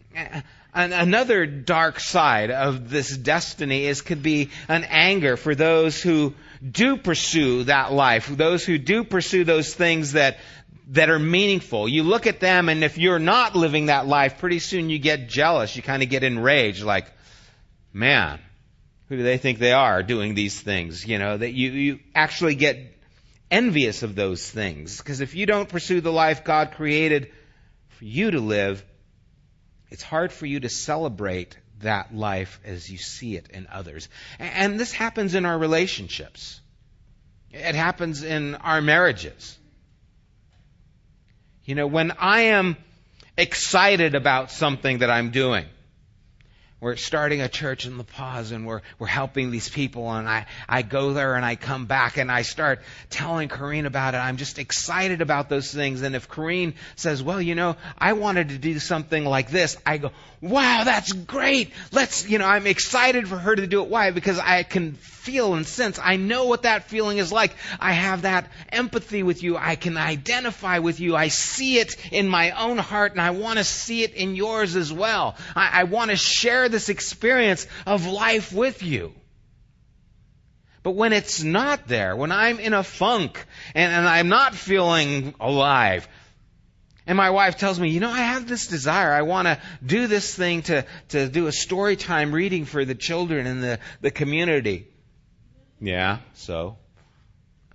And 0.74 0.92
another 0.92 1.46
dark 1.46 1.98
side 1.98 2.50
of 2.50 2.88
this 2.90 3.16
destiny 3.16 3.86
is 3.86 4.02
could 4.02 4.22
be 4.22 4.50
an 4.68 4.84
anger 4.84 5.36
for 5.36 5.54
those 5.54 6.00
who 6.00 6.34
do 6.70 6.96
pursue 6.96 7.64
that 7.64 7.92
life, 7.92 8.28
those 8.28 8.64
who 8.64 8.78
do 8.78 9.04
pursue 9.04 9.44
those 9.44 9.74
things 9.74 10.12
that 10.12 10.38
that 10.90 11.10
are 11.10 11.18
meaningful. 11.18 11.88
You 11.88 12.02
look 12.02 12.26
at 12.26 12.40
them 12.40 12.68
and 12.68 12.82
if 12.82 12.96
you're 12.96 13.18
not 13.18 13.54
living 13.54 13.86
that 13.86 14.06
life, 14.06 14.38
pretty 14.38 14.58
soon 14.58 14.88
you 14.88 14.98
get 14.98 15.28
jealous. 15.28 15.76
You 15.76 15.82
kind 15.82 16.02
of 16.02 16.08
get 16.08 16.24
enraged 16.24 16.82
like, 16.82 17.12
man, 17.92 18.38
who 19.08 19.16
do 19.16 19.22
they 19.22 19.36
think 19.36 19.58
they 19.58 19.72
are 19.72 20.02
doing 20.02 20.34
these 20.34 20.58
things? 20.58 21.06
You 21.06 21.18
know, 21.18 21.36
that 21.36 21.52
you, 21.52 21.70
you 21.70 21.98
actually 22.14 22.54
get 22.54 22.78
envious 23.50 24.02
of 24.02 24.14
those 24.14 24.48
things. 24.48 24.98
Because 24.98 25.20
if 25.20 25.34
you 25.34 25.44
don't 25.44 25.68
pursue 25.68 26.00
the 26.00 26.12
life 26.12 26.44
God 26.44 26.72
created 26.72 27.32
for 27.98 28.04
you 28.04 28.30
to 28.30 28.38
live, 28.38 28.84
it's 29.90 30.04
hard 30.04 30.32
for 30.32 30.46
you 30.46 30.60
to 30.60 30.68
celebrate 30.68 31.56
that 31.80 32.14
life 32.14 32.60
as 32.64 32.88
you 32.88 32.96
see 32.96 33.36
it 33.36 33.48
in 33.50 33.66
others. 33.72 34.08
And 34.38 34.78
this 34.78 34.92
happens 34.92 35.34
in 35.34 35.44
our 35.44 35.58
relationships. 35.58 36.60
It 37.50 37.74
happens 37.74 38.22
in 38.22 38.54
our 38.54 38.80
marriages. 38.80 39.58
You 41.64 41.74
know, 41.74 41.88
when 41.88 42.12
I 42.12 42.40
am 42.42 42.76
excited 43.36 44.14
about 44.14 44.52
something 44.52 44.98
that 44.98 45.10
I'm 45.10 45.30
doing, 45.30 45.66
we're 46.80 46.96
starting 46.96 47.40
a 47.40 47.48
church 47.48 47.86
in 47.86 47.98
La 47.98 48.04
Paz 48.04 48.52
and 48.52 48.66
we're, 48.66 48.82
we're 48.98 49.08
helping 49.08 49.50
these 49.50 49.68
people 49.68 50.10
and 50.12 50.28
I, 50.28 50.46
I 50.68 50.82
go 50.82 51.12
there 51.12 51.34
and 51.34 51.44
I 51.44 51.56
come 51.56 51.86
back 51.86 52.18
and 52.18 52.30
I 52.30 52.42
start 52.42 52.80
telling 53.10 53.48
Corrine 53.48 53.86
about 53.86 54.14
it. 54.14 54.18
I'm 54.18 54.36
just 54.36 54.58
excited 54.58 55.20
about 55.20 55.48
those 55.48 55.72
things. 55.72 56.02
And 56.02 56.14
if 56.14 56.28
Corrine 56.28 56.74
says, 56.94 57.22
well, 57.22 57.42
you 57.42 57.54
know, 57.54 57.76
I 57.98 58.12
wanted 58.12 58.50
to 58.50 58.58
do 58.58 58.78
something 58.78 59.24
like 59.24 59.50
this, 59.50 59.76
I 59.84 59.98
go, 59.98 60.12
wow, 60.40 60.82
that's 60.84 61.12
great. 61.12 61.72
Let's, 61.92 62.28
you 62.28 62.38
know, 62.38 62.46
I'm 62.46 62.66
excited 62.66 63.26
for 63.26 63.36
her 63.36 63.56
to 63.56 63.66
do 63.66 63.82
it. 63.82 63.88
Why? 63.88 64.12
Because 64.12 64.38
I 64.38 64.62
can 64.62 64.92
feel 65.28 65.54
and 65.54 65.66
sense. 65.66 65.98
I 66.02 66.16
know 66.16 66.46
what 66.46 66.62
that 66.62 66.84
feeling 66.84 67.18
is 67.18 67.30
like. 67.30 67.54
I 67.78 67.92
have 67.92 68.22
that 68.22 68.50
empathy 68.70 69.22
with 69.22 69.42
you. 69.42 69.56
I 69.56 69.76
can 69.76 69.96
identify 69.96 70.78
with 70.78 71.00
you. 71.00 71.16
I 71.16 71.28
see 71.28 71.78
it 71.78 71.96
in 72.12 72.28
my 72.28 72.52
own 72.52 72.78
heart 72.78 73.12
and 73.12 73.20
I 73.20 73.30
want 73.30 73.58
to 73.58 73.64
see 73.64 74.04
it 74.04 74.14
in 74.14 74.36
yours 74.36 74.74
as 74.76 74.92
well. 74.92 75.36
I, 75.54 75.80
I 75.80 75.84
want 75.84 76.10
to 76.10 76.16
share 76.16 76.67
this 76.68 76.88
experience 76.88 77.66
of 77.86 78.06
life 78.06 78.52
with 78.52 78.82
you. 78.82 79.14
But 80.82 80.92
when 80.92 81.12
it's 81.12 81.42
not 81.42 81.88
there, 81.88 82.16
when 82.16 82.32
I'm 82.32 82.60
in 82.60 82.72
a 82.72 82.82
funk 82.82 83.44
and, 83.74 83.92
and 83.92 84.08
I'm 84.08 84.28
not 84.28 84.54
feeling 84.54 85.34
alive, 85.40 86.08
and 87.06 87.16
my 87.16 87.30
wife 87.30 87.56
tells 87.56 87.80
me, 87.80 87.88
you 87.88 88.00
know, 88.00 88.10
I 88.10 88.20
have 88.20 88.46
this 88.46 88.66
desire. 88.66 89.12
I 89.12 89.22
want 89.22 89.46
to 89.48 89.58
do 89.84 90.06
this 90.06 90.34
thing 90.34 90.62
to, 90.62 90.84
to 91.08 91.28
do 91.28 91.46
a 91.46 91.52
story 91.52 91.96
time 91.96 92.32
reading 92.32 92.66
for 92.66 92.84
the 92.84 92.94
children 92.94 93.46
in 93.46 93.60
the, 93.60 93.80
the 94.02 94.10
community. 94.10 94.86
Yeah, 95.80 96.18
so? 96.34 96.76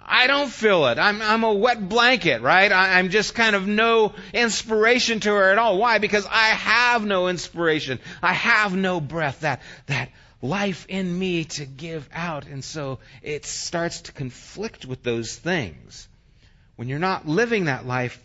I 0.05 0.27
don't 0.27 0.49
feel 0.49 0.87
it. 0.87 0.97
I'm, 0.97 1.21
I'm 1.21 1.43
a 1.43 1.53
wet 1.53 1.87
blanket, 1.87 2.41
right? 2.41 2.71
I, 2.71 2.99
I'm 2.99 3.09
just 3.09 3.35
kind 3.35 3.55
of 3.55 3.67
no 3.67 4.13
inspiration 4.33 5.19
to 5.21 5.29
her 5.29 5.51
at 5.51 5.57
all. 5.57 5.77
Why? 5.77 5.97
Because 5.97 6.25
I 6.25 6.49
have 6.49 7.05
no 7.05 7.27
inspiration. 7.29 7.99
I 8.21 8.33
have 8.33 8.75
no 8.75 8.99
breath, 8.99 9.41
that, 9.41 9.61
that 9.87 10.09
life 10.41 10.85
in 10.89 11.17
me 11.17 11.45
to 11.45 11.65
give 11.65 12.07
out. 12.13 12.45
And 12.47 12.63
so 12.63 12.99
it 13.21 13.45
starts 13.45 14.01
to 14.01 14.11
conflict 14.11 14.85
with 14.85 15.03
those 15.03 15.35
things. 15.35 16.07
When 16.75 16.89
you're 16.89 16.99
not 16.99 17.27
living 17.27 17.65
that 17.65 17.85
life, 17.85 18.21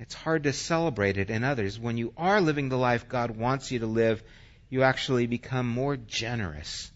it's 0.00 0.14
hard 0.14 0.44
to 0.44 0.52
celebrate 0.52 1.16
it 1.16 1.30
in 1.30 1.44
others. 1.44 1.78
When 1.78 1.96
you 1.96 2.12
are 2.16 2.40
living 2.40 2.68
the 2.68 2.78
life 2.78 3.08
God 3.08 3.30
wants 3.30 3.70
you 3.70 3.80
to 3.80 3.86
live, 3.86 4.22
you 4.68 4.82
actually 4.82 5.26
become 5.26 5.68
more 5.68 5.96
generous 5.96 6.90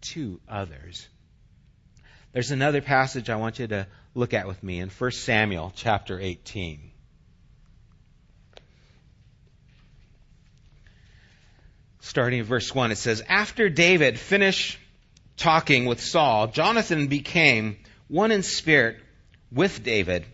to 0.00 0.40
others. 0.48 1.08
There's 2.32 2.50
another 2.52 2.80
passage 2.80 3.28
I 3.28 3.36
want 3.36 3.58
you 3.58 3.66
to 3.68 3.86
look 4.14 4.34
at 4.34 4.46
with 4.46 4.62
me 4.62 4.78
in 4.78 4.88
1 4.88 5.10
Samuel 5.10 5.72
chapter 5.74 6.20
18. 6.20 6.90
Starting 12.00 12.38
in 12.40 12.44
verse 12.44 12.74
1, 12.74 12.92
it 12.92 12.96
says, 12.96 13.22
After 13.28 13.68
David 13.68 14.18
finished 14.18 14.78
talking 15.36 15.86
with 15.86 16.00
Saul, 16.00 16.48
Jonathan 16.48 17.08
became 17.08 17.78
one 18.08 18.30
in 18.30 18.42
spirit 18.42 18.98
with 19.50 19.82
David 19.82 20.24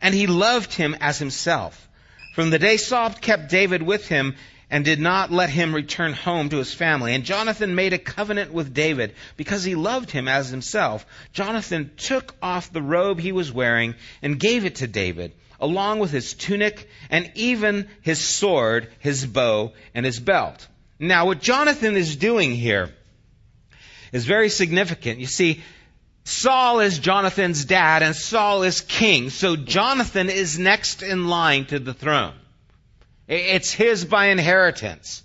and 0.00 0.14
he 0.14 0.26
loved 0.26 0.72
him 0.72 0.96
as 1.00 1.18
himself. 1.18 1.88
From 2.34 2.50
the 2.50 2.58
day 2.58 2.76
Saul 2.76 3.10
kept 3.10 3.48
David 3.48 3.82
with 3.82 4.06
him 4.06 4.36
and 4.70 4.84
did 4.84 4.98
not 4.98 5.30
let 5.30 5.48
him 5.48 5.74
return 5.74 6.12
home 6.12 6.48
to 6.48 6.58
his 6.58 6.74
family. 6.74 7.14
And 7.14 7.24
Jonathan 7.24 7.74
made 7.74 7.92
a 7.92 7.98
covenant 7.98 8.52
with 8.52 8.74
David 8.74 9.14
because 9.36 9.62
he 9.62 9.74
loved 9.74 10.10
him 10.10 10.26
as 10.26 10.48
himself. 10.48 11.06
Jonathan 11.32 11.92
took 11.96 12.34
off 12.42 12.72
the 12.72 12.82
robe 12.82 13.20
he 13.20 13.32
was 13.32 13.52
wearing 13.52 13.94
and 14.22 14.40
gave 14.40 14.64
it 14.64 14.76
to 14.76 14.88
David, 14.88 15.32
along 15.60 16.00
with 16.00 16.10
his 16.10 16.34
tunic 16.34 16.88
and 17.10 17.30
even 17.34 17.88
his 18.02 18.20
sword, 18.20 18.88
his 18.98 19.24
bow, 19.24 19.72
and 19.94 20.04
his 20.04 20.18
belt. 20.18 20.66
Now, 20.98 21.26
what 21.26 21.40
Jonathan 21.40 21.96
is 21.96 22.16
doing 22.16 22.54
here 22.54 22.90
is 24.12 24.24
very 24.24 24.48
significant. 24.48 25.20
You 25.20 25.26
see, 25.26 25.62
Saul 26.24 26.80
is 26.80 26.98
Jonathan's 26.98 27.64
dad 27.66 28.02
and 28.02 28.16
Saul 28.16 28.64
is 28.64 28.80
king. 28.80 29.30
So 29.30 29.54
Jonathan 29.54 30.28
is 30.28 30.58
next 30.58 31.04
in 31.04 31.28
line 31.28 31.66
to 31.66 31.78
the 31.78 31.94
throne. 31.94 32.34
It's 33.28 33.72
his 33.72 34.04
by 34.04 34.26
inheritance. 34.26 35.22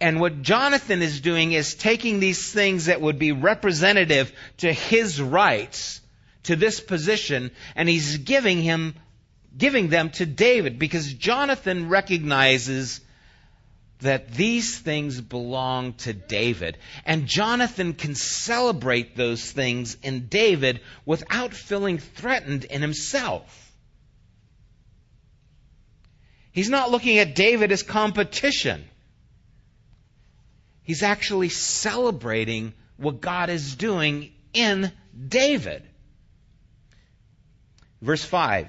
And 0.00 0.20
what 0.20 0.42
Jonathan 0.42 1.02
is 1.02 1.20
doing 1.20 1.52
is 1.52 1.74
taking 1.74 2.20
these 2.20 2.52
things 2.52 2.86
that 2.86 3.00
would 3.00 3.18
be 3.18 3.32
representative 3.32 4.32
to 4.58 4.72
his 4.72 5.20
rights 5.20 6.00
to 6.44 6.56
this 6.56 6.80
position 6.80 7.50
and 7.74 7.88
he's 7.88 8.18
giving 8.18 8.62
him 8.62 8.94
giving 9.56 9.88
them 9.88 10.10
to 10.10 10.24
David 10.24 10.78
because 10.78 11.12
Jonathan 11.12 11.88
recognizes 11.88 13.00
that 14.00 14.32
these 14.32 14.78
things 14.78 15.20
belong 15.20 15.94
to 15.94 16.12
David. 16.12 16.78
And 17.04 17.26
Jonathan 17.26 17.94
can 17.94 18.14
celebrate 18.14 19.16
those 19.16 19.50
things 19.50 19.96
in 20.02 20.28
David 20.28 20.80
without 21.04 21.54
feeling 21.54 21.98
threatened 21.98 22.64
in 22.64 22.80
himself. 22.80 23.67
He's 26.52 26.70
not 26.70 26.90
looking 26.90 27.18
at 27.18 27.34
David 27.34 27.72
as 27.72 27.82
competition. 27.82 28.84
He's 30.82 31.02
actually 31.02 31.50
celebrating 31.50 32.72
what 32.96 33.20
God 33.20 33.50
is 33.50 33.76
doing 33.76 34.32
in 34.54 34.90
David. 35.28 35.82
Verse 38.00 38.24
5 38.24 38.68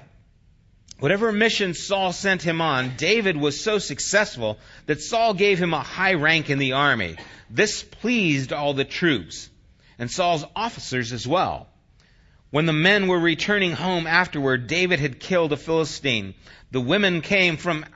Whatever 0.98 1.32
mission 1.32 1.72
Saul 1.72 2.12
sent 2.12 2.42
him 2.42 2.60
on, 2.60 2.96
David 2.96 3.38
was 3.38 3.58
so 3.58 3.78
successful 3.78 4.58
that 4.84 5.00
Saul 5.00 5.32
gave 5.32 5.58
him 5.58 5.72
a 5.72 5.80
high 5.80 6.12
rank 6.12 6.50
in 6.50 6.58
the 6.58 6.74
army. 6.74 7.16
This 7.48 7.82
pleased 7.82 8.52
all 8.52 8.74
the 8.74 8.84
troops, 8.84 9.48
and 9.98 10.10
Saul's 10.10 10.44
officers 10.54 11.14
as 11.14 11.26
well. 11.26 11.69
When 12.50 12.66
the 12.66 12.72
men 12.72 13.06
were 13.06 13.18
returning 13.18 13.72
home 13.72 14.06
afterward, 14.06 14.66
David 14.66 14.98
had 14.98 15.20
killed 15.20 15.52
a 15.52 15.56
Philistine. 15.56 16.34
The 16.72 16.80
women 16.80 17.20
came 17.20 17.56
from 17.56 17.86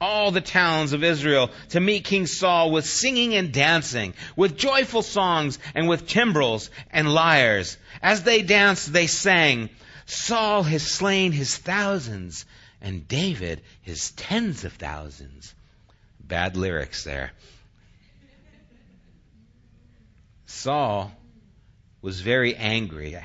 all 0.00 0.30
the 0.30 0.40
towns 0.40 0.92
of 0.92 1.04
Israel 1.04 1.50
to 1.70 1.80
meet 1.80 2.04
King 2.04 2.26
Saul 2.26 2.70
with 2.70 2.86
singing 2.86 3.34
and 3.34 3.52
dancing, 3.52 4.14
with 4.36 4.56
joyful 4.56 5.02
songs 5.02 5.58
and 5.74 5.88
with 5.88 6.06
timbrels 6.06 6.70
and 6.90 7.12
lyres. 7.12 7.76
As 8.00 8.22
they 8.22 8.42
danced, 8.42 8.92
they 8.92 9.06
sang, 9.08 9.68
Saul 10.06 10.62
has 10.62 10.82
slain 10.86 11.32
his 11.32 11.56
thousands, 11.56 12.46
and 12.80 13.06
David 13.06 13.62
his 13.82 14.12
tens 14.12 14.64
of 14.64 14.72
thousands. 14.74 15.54
Bad 16.20 16.56
lyrics 16.56 17.04
there. 17.04 17.32
Saul 20.46 21.12
was 22.00 22.20
very 22.20 22.54
angry. 22.54 23.18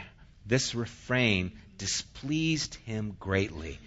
This 0.45 0.75
refrain 0.75 1.53
displeased 1.77 2.75
him 2.86 3.15
greatly. 3.19 3.79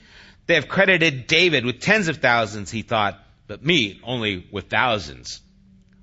They 0.46 0.54
have 0.54 0.68
credited 0.68 1.26
David 1.26 1.64
with 1.64 1.80
tens 1.80 2.08
of 2.08 2.18
thousands, 2.18 2.70
he 2.70 2.82
thought, 2.82 3.20
but 3.46 3.64
me 3.64 4.00
only 4.04 4.46
with 4.50 4.68
thousands. 4.68 5.40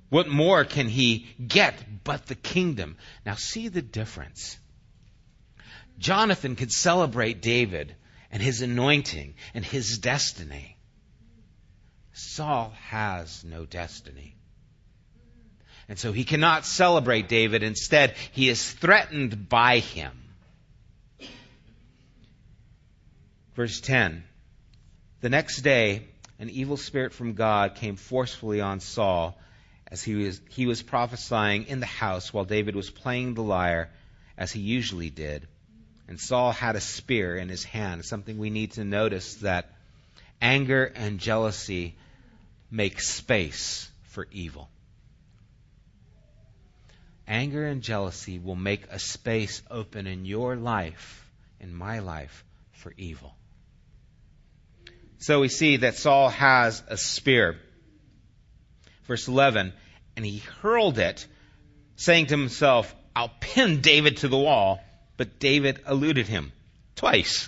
What 0.09 0.27
more 0.27 0.63
can 0.65 0.87
he 0.87 1.27
get 1.45 2.03
but 2.03 2.27
the 2.27 2.35
kingdom? 2.35 2.97
Now 3.25 3.35
see 3.35 3.69
the 3.69 3.81
difference. 3.81 4.57
Jonathan 5.97 6.55
could 6.55 6.71
celebrate 6.71 7.41
David 7.41 7.95
and 8.31 8.41
his 8.41 8.61
anointing 8.61 9.35
and 9.53 9.65
his 9.65 9.97
destiny. 9.97 10.77
Saul 12.13 12.73
has 12.89 13.43
no 13.43 13.65
destiny. 13.65 14.35
And 15.89 15.97
so 15.97 16.11
he 16.11 16.23
cannot 16.23 16.65
celebrate 16.65 17.27
David. 17.27 17.63
Instead, 17.63 18.15
he 18.31 18.49
is 18.49 18.71
threatened 18.71 19.49
by 19.49 19.79
him. 19.79 20.22
Verse 23.55 23.79
10 23.81 24.23
The 25.21 25.29
next 25.29 25.61
day, 25.61 26.07
an 26.39 26.49
evil 26.49 26.77
spirit 26.77 27.13
from 27.13 27.33
God 27.33 27.75
came 27.75 27.95
forcefully 27.95 28.61
on 28.61 28.79
Saul 28.79 29.37
as 29.93 30.01
he 30.01 30.15
was, 30.15 30.41
he 30.49 30.65
was 30.65 30.81
prophesying 30.81 31.67
in 31.67 31.79
the 31.79 31.85
house 31.85 32.33
while 32.33 32.45
David 32.45 32.75
was 32.75 32.89
playing 32.89 33.35
the 33.35 33.43
lyre 33.43 33.91
as 34.35 34.51
he 34.51 34.59
usually 34.59 35.11
did. 35.11 35.47
And 36.07 36.19
Saul 36.19 36.51
had 36.51 36.75
a 36.75 36.81
spear 36.81 37.37
in 37.37 37.47
his 37.47 37.63
hand, 37.63 38.03
something 38.03 38.39
we 38.39 38.49
need 38.49 38.71
to 38.71 38.83
notice 38.83 39.35
that 39.35 39.69
anger 40.41 40.83
and 40.83 41.19
jealousy 41.19 41.95
make 42.71 42.99
space 43.01 43.87
for 44.05 44.27
evil. 44.31 44.67
Anger 47.27 47.67
and 47.67 47.83
jealousy 47.83 48.39
will 48.39 48.55
make 48.55 48.85
a 48.89 48.97
space 48.97 49.61
open 49.69 50.07
in 50.07 50.25
your 50.25 50.55
life, 50.55 51.29
in 51.59 51.73
my 51.73 51.99
life, 51.99 52.43
for 52.71 52.93
evil. 52.97 53.35
So 55.23 55.39
we 55.39 55.47
see 55.47 55.77
that 55.77 55.95
Saul 55.95 56.27
has 56.27 56.83
a 56.89 56.97
spear. 56.97 57.55
Verse 59.05 59.29
11, 59.29 59.71
and 60.17 60.25
he 60.25 60.39
hurled 60.61 60.99
it, 60.99 61.25
saying 61.95 62.25
to 62.25 62.37
himself, 62.37 62.93
I'll 63.15 63.31
pin 63.39 63.79
David 63.79 64.17
to 64.17 64.27
the 64.27 64.37
wall. 64.37 64.83
But 65.15 65.39
David 65.39 65.79
eluded 65.87 66.27
him 66.27 66.51
twice. 66.97 67.47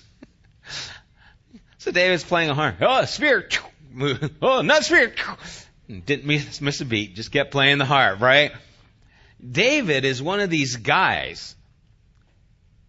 so 1.78 1.92
David's 1.92 2.24
playing 2.24 2.50
a 2.50 2.54
harp. 2.54 2.78
Oh, 2.80 3.04
spear. 3.04 3.50
Oh, 4.42 4.62
not 4.62 4.86
spear. 4.86 5.14
Didn't 6.06 6.26
miss, 6.26 6.62
miss 6.62 6.80
a 6.80 6.86
beat. 6.86 7.14
Just 7.16 7.34
kept 7.34 7.52
playing 7.52 7.78
the 7.78 7.86
harp, 7.86 8.22
right? 8.22 8.54
David 9.46 10.06
is 10.06 10.22
one 10.22 10.40
of 10.40 10.50
these 10.50 10.78
guys. 10.78 11.56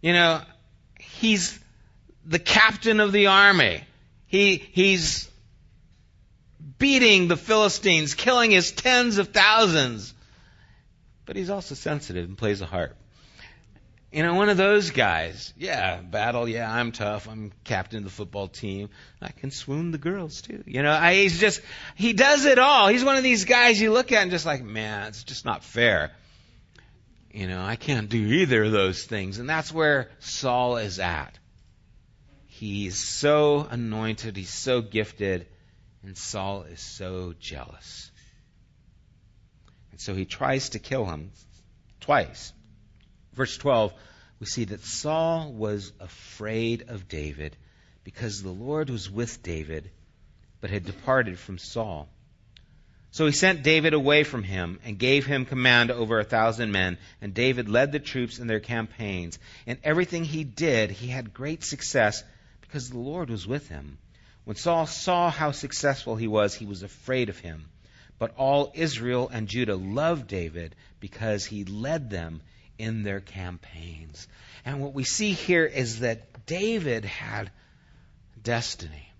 You 0.01 0.13
know, 0.13 0.43
he's 1.01 1.59
the 2.25 2.39
captain 2.39 3.01
of 3.01 3.11
the 3.11 3.27
army. 3.27 3.83
He, 4.27 4.57
he's 4.57 5.31
beating 6.79 7.29
the 7.29 7.37
Philistines, 7.37 8.15
killing 8.15 8.51
his 8.51 8.73
tens 8.73 9.19
of 9.19 9.29
thousands. 9.29 10.15
But 11.25 11.37
he's 11.37 11.51
also 11.51 11.75
sensitive 11.75 12.29
and 12.29 12.39
plays 12.39 12.61
a 12.61 12.67
harp. 12.67 12.97
You 14.13 14.23
know, 14.23 14.35
one 14.35 14.49
of 14.49 14.57
those 14.57 14.91
guys. 14.91 15.53
Yeah, 15.59 16.01
battle. 16.01 16.49
Yeah, 16.49 16.73
I'm 16.73 16.93
tough. 16.93 17.29
I'm 17.29 17.53
captain 17.65 17.99
of 17.99 18.05
the 18.05 18.11
football 18.11 18.49
team. 18.49 18.89
I 19.21 19.31
can 19.31 19.51
swoon 19.51 19.91
the 19.91 19.99
girls 19.99 20.41
too. 20.43 20.63
You 20.67 20.83
know, 20.83 20.93
I, 20.93 21.15
he's 21.15 21.39
just, 21.39 21.61
he 21.97 22.13
does 22.13 22.45
it 22.45 22.59
all. 22.59 22.89
He's 22.89 23.05
one 23.05 23.17
of 23.17 23.25
these 23.25 23.45
guys 23.45 23.81
you 23.81 23.93
look 23.93 24.13
at 24.13 24.23
and 24.23 24.31
just 24.31 24.47
like, 24.47 24.63
man, 24.63 25.09
it's 25.09 25.25
just 25.25 25.45
not 25.45 25.65
fair. 25.65 26.13
You 27.31 27.47
know, 27.49 27.63
I 27.63 27.77
can't 27.77 28.09
do 28.09 28.19
either 28.19 28.65
of 28.65 28.73
those 28.73 29.05
things. 29.05 29.39
And 29.39 29.51
that's 29.51 29.73
where 29.73 30.09
Saul 30.21 30.79
is 30.79 30.99
at. 30.99 31.39
He's 32.59 32.97
so 32.97 33.69
anointed, 33.71 34.35
he's 34.35 34.49
so 34.49 34.81
gifted, 34.81 35.47
and 36.03 36.17
Saul 36.17 36.63
is 36.63 36.81
so 36.81 37.35
jealous. 37.39 38.11
And 39.91 40.01
so 40.01 40.15
he 40.15 40.25
tries 40.25 40.71
to 40.71 40.79
kill 40.79 41.05
him 41.05 41.33
twice. 42.01 42.55
Verse 43.35 43.59
12, 43.59 43.93
we 44.41 44.47
see 44.47 44.65
that 44.65 44.83
Saul 44.83 45.53
was 45.53 45.93
afraid 46.01 46.89
of 46.89 47.09
David 47.09 47.55
because 48.05 48.43
the 48.43 48.49
Lord 48.49 48.89
was 48.89 49.11
with 49.11 49.43
David, 49.43 49.91
but 50.63 50.71
had 50.71 50.87
departed 50.87 51.39
from 51.39 51.59
Saul. 51.59 52.09
So 53.11 53.27
he 53.27 53.33
sent 53.33 53.65
David 53.65 53.93
away 53.93 54.25
from 54.25 54.45
him 54.45 54.81
and 54.83 54.99
gave 54.99 55.27
him 55.27 55.45
command 55.45 55.91
over 55.91 56.21
a 56.21 56.25
thousand 56.25 56.73
men. 56.73 56.97
And 57.21 57.35
David 57.35 57.69
led 57.69 57.93
the 57.93 57.99
troops 57.99 58.39
in 58.39 58.47
their 58.47 58.61
campaigns. 58.61 59.39
In 59.67 59.77
everything 59.85 60.25
he 60.25 60.43
did, 60.43 60.91
he 60.91 61.09
had 61.09 61.35
great 61.35 61.63
success 61.63 62.25
because 62.77 62.91
the 62.91 62.99
Lord 62.99 63.31
was 63.31 63.47
with 63.47 63.71
him. 63.71 63.97
When 64.45 64.55
Saul 64.55 64.87
saw 64.87 65.31
how 65.31 65.53
successful 65.53 66.15
he 66.15 66.29
was, 66.29 66.55
he 66.55 66.67
was 66.67 66.83
afraid 66.83 67.31
of 67.31 67.39
him. 67.39 67.65
But 68.19 68.35
all 68.37 68.71
Israel 68.75 69.31
and 69.33 69.49
Judah 69.49 69.77
loved 69.77 70.27
David 70.27 70.75
because 71.01 71.47
he 71.47 71.65
led 71.65 72.11
them 72.11 72.43
in 72.77 73.03
their 73.03 73.21
campaigns. 73.21 74.29
And 74.67 74.83
what 74.83 74.93
we 74.93 75.05
see 75.05 75.33
here 75.33 75.65
is 75.65 76.01
that 76.01 76.45
David 76.45 77.07
had 77.07 77.51
destiny. 78.43 79.11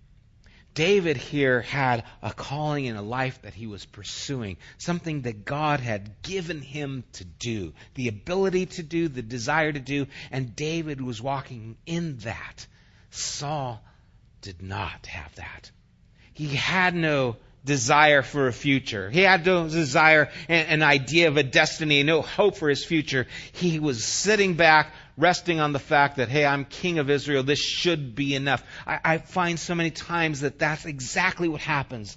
David 0.75 1.17
here 1.17 1.63
had 1.63 2.05
a 2.21 2.35
calling 2.35 2.89
and 2.89 2.99
a 2.99 3.03
life 3.03 3.41
that 3.41 3.55
he 3.55 3.67
was 3.67 3.87
pursuing, 3.87 4.59
something 4.77 5.23
that 5.23 5.47
God 5.47 5.81
had 5.81 6.21
given 6.21 6.61
him 6.61 7.05
to 7.15 7.25
do, 7.25 7.73
the 7.95 8.09
ability 8.09 8.67
to 8.67 8.83
do, 8.83 9.09
the 9.09 9.23
desire 9.23 9.73
to 9.73 9.81
do, 9.81 10.09
and 10.31 10.55
David 10.55 11.01
was 11.01 11.23
walking 11.23 11.79
in 11.87 12.19
that. 12.19 12.67
Saul 13.17 13.83
did 14.43 14.63
not 14.63 15.07
have 15.07 15.35
that. 15.37 15.71
He 16.33 16.49
had 16.49 16.95
no 16.95 17.37
desire 17.65 18.23
for 18.23 18.47
a 18.47 18.53
future. 18.53 19.11
He 19.11 19.23
had 19.23 19.45
no 19.45 19.69
desire, 19.69 20.31
an 20.49 20.83
idea 20.83 21.29
of 21.29 21.37
a 21.37 21.43
destiny, 21.43 22.03
no 22.03 22.23
hope 22.23 22.57
for 22.57 22.69
his 22.69 22.85
future. 22.85 23.27
He 23.53 23.81
was 23.81 24.05
sitting 24.05 24.55
back, 24.55 24.93
resting 25.17 25.61
on 25.61 25.73
the 25.73 25.79
fact 25.79 26.17
that, 26.17 26.29
hey, 26.29 26.45
I'm 26.45 26.65
king 26.65 26.99
of 26.99 27.11
Israel. 27.11 27.43
This 27.43 27.59
should 27.59 28.15
be 28.15 28.35
enough. 28.35 28.63
I, 28.87 29.01
I 29.05 29.19
find 29.19 29.59
so 29.59 29.75
many 29.75 29.91
times 29.91 30.43
that 30.43 30.59
that's 30.59 30.85
exactly 30.85 31.49
what 31.49 31.61
happens 31.61 32.17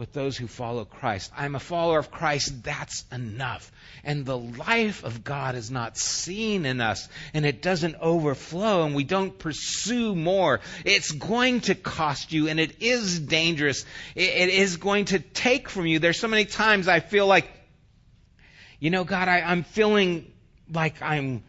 with 0.00 0.14
those 0.14 0.34
who 0.34 0.46
follow 0.46 0.86
Christ. 0.86 1.30
I'm 1.36 1.54
a 1.54 1.60
follower 1.60 1.98
of 1.98 2.10
Christ. 2.10 2.64
That's 2.64 3.04
enough. 3.12 3.70
And 4.02 4.24
the 4.24 4.38
life 4.38 5.04
of 5.04 5.22
God 5.22 5.54
is 5.54 5.70
not 5.70 5.98
seen 5.98 6.64
in 6.64 6.80
us 6.80 7.06
and 7.34 7.44
it 7.44 7.60
doesn't 7.60 7.96
overflow 8.00 8.86
and 8.86 8.94
we 8.94 9.04
don't 9.04 9.38
pursue 9.38 10.14
more. 10.14 10.60
It's 10.86 11.12
going 11.12 11.60
to 11.62 11.74
cost 11.74 12.32
you 12.32 12.48
and 12.48 12.58
it 12.58 12.80
is 12.80 13.20
dangerous. 13.20 13.84
it 14.16 14.48
is 14.48 14.78
going 14.78 15.04
to 15.06 15.18
take 15.18 15.68
from 15.68 15.86
you. 15.86 15.98
There's 15.98 16.18
so 16.18 16.28
many 16.28 16.46
times 16.46 16.88
I 16.88 17.00
feel 17.00 17.26
like, 17.26 17.50
you 18.78 18.88
know, 18.88 19.04
God, 19.04 19.28
I, 19.28 19.42
I'm 19.42 19.64
feeling 19.64 20.32
like 20.72 21.02
I'm 21.02 21.42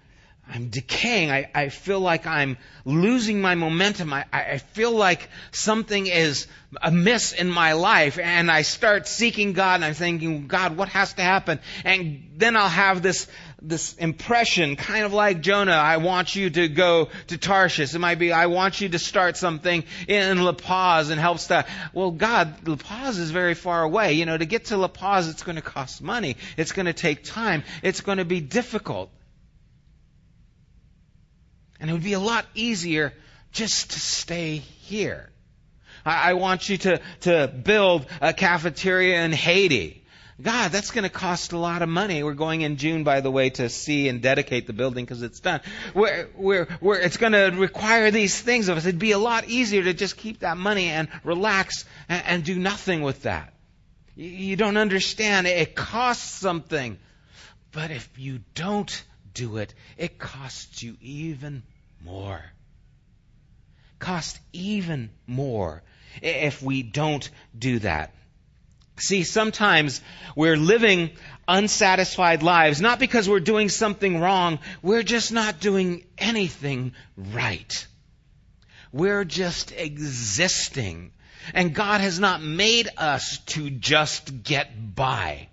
I'm 0.54 0.68
decaying. 0.68 1.32
I, 1.32 1.50
I 1.56 1.70
feel 1.70 2.02
like 2.02 2.28
I'm 2.28 2.58
losing 2.84 3.40
my 3.40 3.56
momentum. 3.56 4.12
I, 4.12 4.26
I 4.34 4.58
feel 4.58 4.92
like 4.92 5.30
something 5.52 6.08
is 6.08 6.46
amiss 6.82 7.32
in 7.32 7.50
my 7.50 7.72
life. 7.74 8.20
And 8.20 8.52
I 8.52 8.64
start 8.64 9.08
seeking 9.08 9.54
God 9.54 9.76
and 9.76 9.86
I'm 9.86 9.94
thinking, 9.94 10.48
God, 10.48 10.76
what 10.76 10.90
has 10.90 11.14
to 11.14 11.22
happen? 11.22 11.60
And 11.86 12.32
then 12.36 12.58
I'll 12.58 12.68
have 12.68 13.02
this, 13.02 13.30
this 13.62 13.94
impression, 13.94 14.76
kind 14.76 15.06
of 15.06 15.14
like 15.14 15.40
Jonah, 15.40 15.72
I 15.72 15.98
want 15.98 16.36
you 16.36 16.50
to 16.50 16.68
go 16.68 17.08
to 17.28 17.38
Tarshish. 17.38 17.96
It 17.96 18.00
might 18.00 18.20
be, 18.20 18.34
I 18.34 18.48
want 18.48 18.82
you 18.82 18.90
to 18.90 19.00
start 19.00 19.38
something 19.38 19.86
in 20.10 20.44
La 20.44 20.52
Paz 20.52 21.12
and 21.12 21.22
help 21.22 21.40
stuff. 21.40 21.70
Well, 21.94 22.12
God, 22.12 22.68
La 22.68 22.76
Paz 22.76 23.20
is 23.20 23.32
very 23.32 23.54
far 23.54 23.84
away. 23.84 24.14
You 24.14 24.26
know, 24.26 24.38
to 24.38 24.46
get 24.46 24.66
to 24.66 24.76
La 24.76 24.90
Paz, 24.90 25.30
it's 25.30 25.44
going 25.44 25.56
to 25.56 25.62
cost 25.62 26.02
money. 26.02 26.36
It's 26.58 26.74
going 26.74 26.88
to 26.88 26.94
take 26.94 27.24
time. 27.24 27.64
It's 27.84 28.02
going 28.02 28.18
to 28.18 28.26
be 28.26 28.42
difficult. 28.42 29.12
And 31.82 31.90
it 31.90 31.94
would 31.94 32.04
be 32.04 32.14
a 32.14 32.20
lot 32.20 32.46
easier 32.54 33.12
just 33.52 33.92
to 33.92 34.00
stay 34.00 34.58
here. 34.58 35.30
I, 36.06 36.30
I 36.30 36.34
want 36.36 36.70
you 36.70 36.78
to, 36.78 37.02
to 37.22 37.48
build 37.48 38.06
a 38.22 38.34
cafeteria 38.34 39.26
in 39.26 39.32
Haiti. 39.32 39.98
God, 40.40 40.72
that's 40.72 40.92
going 40.92 41.04
to 41.04 41.10
cost 41.10 41.54
a 41.54 41.58
lot 41.58 41.82
of 41.82 41.90
money. 41.90 42.24
We're 42.24 42.34
going 42.34 42.62
in 42.62 42.78
June, 42.78 43.04
by 43.04 43.22
the 43.22 43.30
way, 43.30 43.50
to 43.52 43.68
see 43.70 44.08
and 44.10 44.22
dedicate 44.22 44.68
the 44.68 44.74
building 44.74 45.06
because 45.06 45.24
it's 45.24 45.40
done. 45.40 45.62
We're, 45.94 46.30
we're, 46.36 46.68
we're, 46.80 46.98
it's 47.00 47.18
going 47.18 47.34
to 47.34 47.52
require 47.56 48.12
these 48.12 48.40
things 48.40 48.68
of 48.68 48.78
us. 48.78 48.86
It'd 48.86 49.00
be 49.00 49.12
a 49.12 49.20
lot 49.20 49.48
easier 49.48 49.84
to 49.84 49.94
just 49.94 50.18
keep 50.18 50.40
that 50.40 50.58
money 50.58 50.88
and 50.88 51.10
relax 51.24 51.86
and, 52.10 52.24
and 52.26 52.44
do 52.44 52.58
nothing 52.58 53.02
with 53.02 53.24
that. 53.24 53.54
You, 54.16 54.30
you 54.30 54.56
don't 54.56 54.78
understand. 54.78 55.48
It 55.48 55.76
costs 55.76 56.32
something. 56.32 56.98
But 57.72 57.92
if 57.92 58.10
you 58.18 58.40
don't 58.56 59.04
do 59.34 59.58
it, 59.58 59.74
it 59.98 60.18
costs 60.18 60.82
you 60.82 60.98
even 61.02 61.64
more. 62.04 62.44
Cost 64.00 64.40
even 64.54 65.12
more 65.28 65.84
if 66.22 66.62
we 66.62 66.84
don't 66.84 67.30
do 67.58 67.80
that. 67.80 68.14
See, 68.98 69.24
sometimes 69.24 70.02
we're 70.36 70.58
living 70.58 71.12
unsatisfied 71.48 72.44
lives, 72.44 72.82
not 72.82 73.00
because 73.00 73.28
we're 73.28 73.40
doing 73.40 73.70
something 73.70 74.20
wrong, 74.20 74.60
we're 74.82 75.04
just 75.04 75.32
not 75.32 75.60
doing 75.60 76.06
anything 76.18 76.94
right. 77.18 77.88
We're 78.92 79.26
just 79.26 79.72
existing. 79.72 81.12
And 81.54 81.74
God 81.74 82.02
has 82.02 82.20
not 82.20 82.42
made 82.44 82.90
us 82.98 83.40
to 83.48 83.70
just 83.70 84.44
get 84.44 84.96
by. 84.96 85.48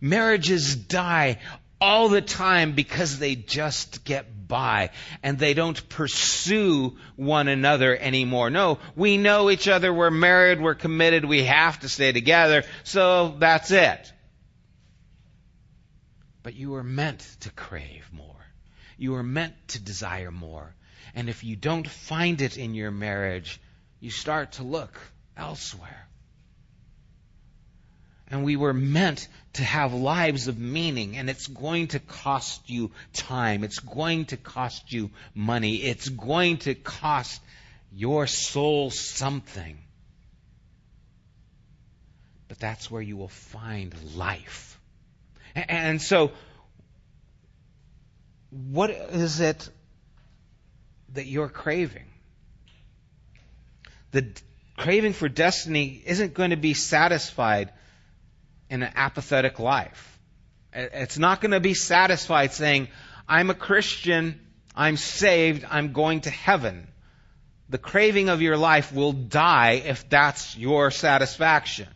Marriages 0.00 0.76
die 0.76 1.38
all 1.80 2.08
the 2.08 2.20
time 2.20 2.72
because 2.72 3.18
they 3.18 3.34
just 3.34 4.04
get 4.04 4.48
by 4.48 4.90
and 5.22 5.38
they 5.38 5.54
don't 5.54 5.88
pursue 5.88 6.96
one 7.16 7.48
another 7.48 7.96
anymore. 7.96 8.50
No, 8.50 8.78
we 8.96 9.16
know 9.16 9.50
each 9.50 9.68
other, 9.68 9.92
we're 9.92 10.10
married, 10.10 10.60
we're 10.60 10.74
committed, 10.74 11.24
we 11.24 11.44
have 11.44 11.80
to 11.80 11.88
stay 11.88 12.12
together, 12.12 12.64
so 12.84 13.36
that's 13.38 13.70
it. 13.70 14.12
But 16.42 16.54
you 16.54 16.70
were 16.70 16.84
meant 16.84 17.20
to 17.40 17.50
crave 17.50 18.08
more. 18.12 18.24
You 18.96 19.12
were 19.12 19.22
meant 19.22 19.54
to 19.68 19.80
desire 19.80 20.30
more. 20.30 20.74
And 21.14 21.28
if 21.28 21.44
you 21.44 21.56
don't 21.56 21.88
find 21.88 22.40
it 22.40 22.56
in 22.56 22.74
your 22.74 22.90
marriage, 22.90 23.60
you 24.00 24.10
start 24.10 24.52
to 24.52 24.62
look 24.62 24.98
elsewhere. 25.36 26.07
And 28.30 28.44
we 28.44 28.56
were 28.56 28.74
meant 28.74 29.26
to 29.54 29.64
have 29.64 29.94
lives 29.94 30.48
of 30.48 30.58
meaning, 30.58 31.16
and 31.16 31.30
it's 31.30 31.46
going 31.46 31.88
to 31.88 31.98
cost 31.98 32.68
you 32.68 32.90
time. 33.14 33.64
It's 33.64 33.78
going 33.78 34.26
to 34.26 34.36
cost 34.36 34.92
you 34.92 35.10
money. 35.34 35.76
It's 35.76 36.08
going 36.08 36.58
to 36.58 36.74
cost 36.74 37.40
your 37.92 38.26
soul 38.26 38.90
something. 38.90 39.78
But 42.48 42.58
that's 42.58 42.90
where 42.90 43.02
you 43.02 43.16
will 43.16 43.28
find 43.28 43.94
life. 44.14 44.78
And 45.54 46.00
so, 46.00 46.32
what 48.50 48.90
is 48.90 49.40
it 49.40 49.68
that 51.14 51.26
you're 51.26 51.48
craving? 51.48 52.06
The 54.12 54.26
craving 54.76 55.12
for 55.14 55.28
destiny 55.28 56.02
isn't 56.04 56.34
going 56.34 56.50
to 56.50 56.56
be 56.56 56.74
satisfied 56.74 57.72
in 58.70 58.82
an 58.82 58.92
apathetic 58.94 59.58
life. 59.58 60.18
It's 60.72 61.18
not 61.18 61.40
going 61.40 61.52
to 61.52 61.60
be 61.60 61.74
satisfied 61.74 62.52
saying, 62.52 62.88
I'm 63.28 63.50
a 63.50 63.54
Christian, 63.54 64.40
I'm 64.74 64.96
saved, 64.96 65.64
I'm 65.68 65.92
going 65.92 66.22
to 66.22 66.30
heaven. 66.30 66.88
The 67.70 67.78
craving 67.78 68.28
of 68.28 68.40
your 68.40 68.56
life 68.56 68.92
will 68.92 69.12
die 69.12 69.82
if 69.84 70.08
that's 70.08 70.56
your 70.56 70.90
satisfaction. 70.90 71.88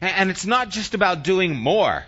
And 0.00 0.30
it's 0.30 0.46
not 0.46 0.70
just 0.70 0.94
about 0.94 1.24
doing 1.24 1.56
more. 1.56 2.04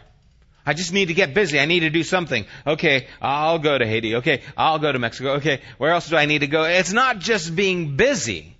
I 0.64 0.74
just 0.74 0.92
need 0.92 1.06
to 1.06 1.14
get 1.14 1.34
busy. 1.34 1.58
I 1.58 1.64
need 1.64 1.80
to 1.80 1.90
do 1.90 2.04
something. 2.04 2.46
Okay, 2.66 3.08
I'll 3.20 3.58
go 3.58 3.76
to 3.76 3.86
Haiti. 3.86 4.16
Okay, 4.16 4.42
I'll 4.56 4.78
go 4.78 4.92
to 4.92 4.98
Mexico. 4.98 5.32
Okay, 5.34 5.60
where 5.78 5.90
else 5.90 6.08
do 6.08 6.16
I 6.16 6.26
need 6.26 6.40
to 6.40 6.46
go? 6.46 6.64
It's 6.64 6.92
not 6.92 7.18
just 7.18 7.56
being 7.56 7.96
busy. 7.96 8.56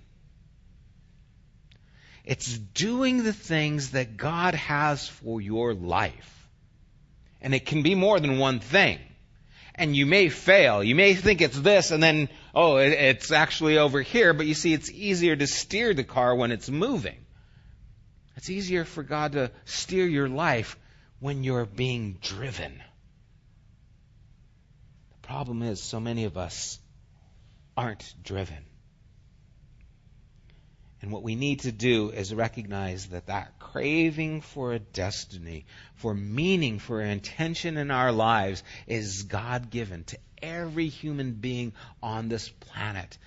It's 2.23 2.57
doing 2.57 3.23
the 3.23 3.33
things 3.33 3.91
that 3.91 4.17
God 4.17 4.53
has 4.55 5.07
for 5.07 5.41
your 5.41 5.73
life. 5.73 6.49
And 7.41 7.55
it 7.55 7.65
can 7.65 7.81
be 7.81 7.95
more 7.95 8.19
than 8.19 8.37
one 8.37 8.59
thing. 8.59 8.99
And 9.73 9.95
you 9.95 10.05
may 10.05 10.29
fail. 10.29 10.83
You 10.83 10.93
may 10.93 11.15
think 11.15 11.41
it's 11.41 11.59
this 11.59 11.91
and 11.91 12.03
then, 12.03 12.29
oh, 12.53 12.77
it's 12.77 13.31
actually 13.31 13.77
over 13.77 14.01
here. 14.01 14.33
But 14.33 14.45
you 14.45 14.53
see, 14.53 14.73
it's 14.73 14.91
easier 14.91 15.35
to 15.35 15.47
steer 15.47 15.93
the 15.93 16.03
car 16.03 16.35
when 16.35 16.51
it's 16.51 16.69
moving. 16.69 17.17
It's 18.37 18.49
easier 18.49 18.85
for 18.85 19.01
God 19.01 19.33
to 19.33 19.51
steer 19.65 20.05
your 20.05 20.29
life 20.29 20.77
when 21.19 21.43
you're 21.43 21.65
being 21.65 22.17
driven. 22.21 22.81
The 25.13 25.27
problem 25.27 25.61
is, 25.63 25.81
so 25.81 25.99
many 25.99 26.25
of 26.25 26.37
us 26.37 26.79
aren't 27.75 28.13
driven. 28.23 28.57
And 31.01 31.11
what 31.11 31.23
we 31.23 31.35
need 31.35 31.61
to 31.61 31.71
do 31.71 32.11
is 32.11 32.33
recognize 32.33 33.07
that 33.07 33.25
that 33.25 33.57
craving 33.57 34.41
for 34.41 34.73
a 34.73 34.79
destiny, 34.79 35.65
for 35.95 36.13
meaning, 36.13 36.77
for 36.77 37.01
intention 37.01 37.77
in 37.77 37.89
our 37.89 38.11
lives 38.11 38.63
is 38.85 39.23
God 39.23 39.71
given 39.71 40.03
to 40.05 40.19
every 40.43 40.89
human 40.89 41.33
being 41.33 41.73
on 42.03 42.29
this 42.29 42.49
planet. 42.49 43.17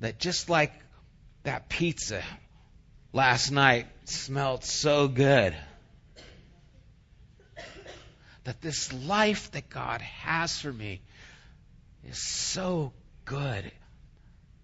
That 0.00 0.18
just 0.18 0.50
like 0.50 0.72
that 1.44 1.68
pizza 1.68 2.22
last 3.12 3.52
night 3.52 3.86
smelled 4.04 4.64
so 4.64 5.06
good, 5.06 5.54
that 8.42 8.60
this 8.60 8.92
life 8.92 9.52
that 9.52 9.70
God 9.70 10.00
has 10.00 10.58
for 10.58 10.72
me 10.72 11.00
is 12.04 12.18
so 12.18 12.92
good 13.24 13.70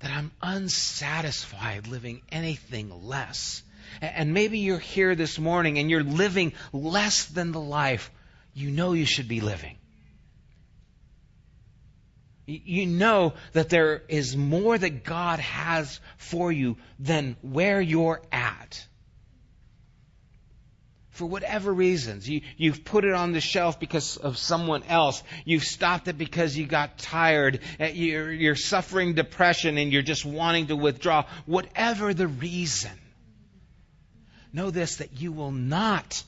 that 0.01 0.11
I'm 0.11 0.31
unsatisfied 0.41 1.87
living 1.87 2.23
anything 2.31 3.07
less. 3.07 3.63
And 4.01 4.35
maybe 4.35 4.59
you're 4.59 4.79
here 4.79 5.15
this 5.15 5.39
morning 5.39 5.79
and 5.79 5.91
you're 5.91 6.03
living 6.03 6.53
less 6.73 7.25
than 7.25 7.53
the 7.53 7.61
life 7.61 8.11
you 8.55 8.71
know 8.71 8.93
you 8.93 9.05
should 9.05 9.29
be 9.29 9.41
living. 9.41 9.77
You 12.47 12.87
know 12.87 13.35
that 13.53 13.69
there 13.69 14.03
is 14.09 14.37
more 14.37 14.77
that 14.77 15.05
God 15.05 15.39
has 15.39 16.01
for 16.17 16.51
you 16.51 16.77
than 16.99 17.37
where 17.43 17.81
you're 17.81 18.23
at 18.33 18.87
for 21.19 21.27
whatever 21.27 21.75
reasons. 21.75 22.29
You, 22.29 22.43
you've 22.57 22.85
put 22.85 23.05
it 23.05 23.13
on 23.13 23.33
the 23.33 23.41
shelf 23.41 23.81
because 23.81 24.17
of 24.17 24.39
someone 24.39 24.85
else. 24.85 25.23
You've 25.45 25.65
stopped 25.65 26.07
it 26.07 26.17
because 26.17 26.57
you 26.57 26.65
got 26.65 26.97
tired. 26.97 27.61
Uh, 27.79 27.87
you're, 27.87 28.33
you're 28.33 28.55
suffering 28.55 29.15
depression 29.15 29.77
and 29.79 29.93
you're 29.93 30.03
just 30.03 30.25
wanting 30.25 30.69
to 30.69 30.77
withdraw. 30.77 31.25
Whatever 31.45 32.15
the 32.15 32.29
reason, 32.29 32.93
know 34.53 34.71
this 34.71 34.97
that 34.97 35.21
you 35.21 35.33
will 35.33 35.51
not 35.51 36.23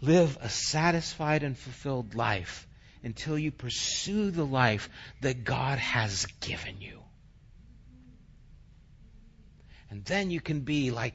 live 0.00 0.38
a 0.40 0.48
satisfied 0.48 1.42
and 1.42 1.58
fulfilled 1.58 2.14
life 2.14 2.68
until 3.02 3.36
you 3.36 3.50
pursue 3.50 4.30
the 4.30 4.46
life 4.46 4.88
that 5.22 5.42
God 5.42 5.78
has 5.78 6.26
given 6.40 6.80
you. 6.80 7.00
And 9.90 10.04
then 10.04 10.30
you 10.30 10.40
can 10.40 10.60
be 10.60 10.92
like 10.92 11.14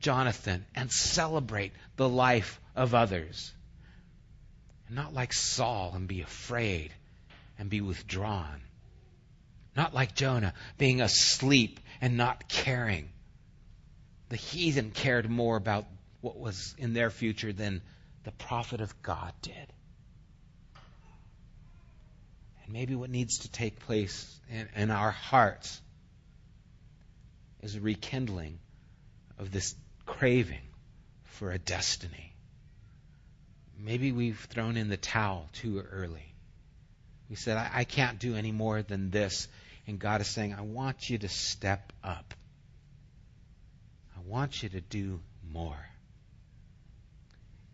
Jonathan 0.00 0.64
and 0.74 0.90
celebrate 0.90 1.72
the 1.96 2.08
life 2.08 2.60
of 2.74 2.94
others. 2.94 3.52
And 4.86 4.96
not 4.96 5.14
like 5.14 5.32
Saul 5.32 5.92
and 5.94 6.08
be 6.08 6.22
afraid 6.22 6.92
and 7.58 7.70
be 7.70 7.80
withdrawn. 7.80 8.60
Not 9.76 9.94
like 9.94 10.14
Jonah 10.14 10.54
being 10.78 11.00
asleep 11.00 11.80
and 12.00 12.16
not 12.16 12.48
caring. 12.48 13.10
The 14.30 14.36
heathen 14.36 14.90
cared 14.90 15.28
more 15.28 15.56
about 15.56 15.86
what 16.20 16.38
was 16.38 16.74
in 16.78 16.92
their 16.92 17.10
future 17.10 17.52
than 17.52 17.82
the 18.24 18.32
prophet 18.32 18.80
of 18.80 19.02
God 19.02 19.32
did. 19.42 19.72
And 22.64 22.72
maybe 22.72 22.94
what 22.94 23.10
needs 23.10 23.38
to 23.40 23.50
take 23.50 23.80
place 23.80 24.40
in, 24.50 24.68
in 24.76 24.90
our 24.90 25.10
hearts 25.10 25.80
is 27.62 27.76
a 27.76 27.80
rekindling 27.80 28.58
of 29.38 29.50
this 29.50 29.74
craving 30.18 30.66
for 31.24 31.50
a 31.50 31.58
destiny. 31.58 32.34
Maybe 33.78 34.12
we've 34.12 34.38
thrown 34.50 34.76
in 34.76 34.88
the 34.88 34.96
towel 34.96 35.48
too 35.54 35.82
early. 35.92 36.34
We 37.30 37.36
said, 37.36 37.56
I, 37.56 37.70
I 37.72 37.84
can't 37.84 38.18
do 38.18 38.34
any 38.34 38.52
more 38.52 38.82
than 38.82 39.10
this. 39.10 39.48
And 39.86 39.98
God 39.98 40.20
is 40.20 40.26
saying, 40.26 40.54
I 40.54 40.62
want 40.62 41.08
you 41.08 41.18
to 41.18 41.28
step 41.28 41.92
up. 42.04 42.34
I 44.16 44.20
want 44.28 44.62
you 44.62 44.68
to 44.70 44.80
do 44.80 45.20
more. 45.50 45.86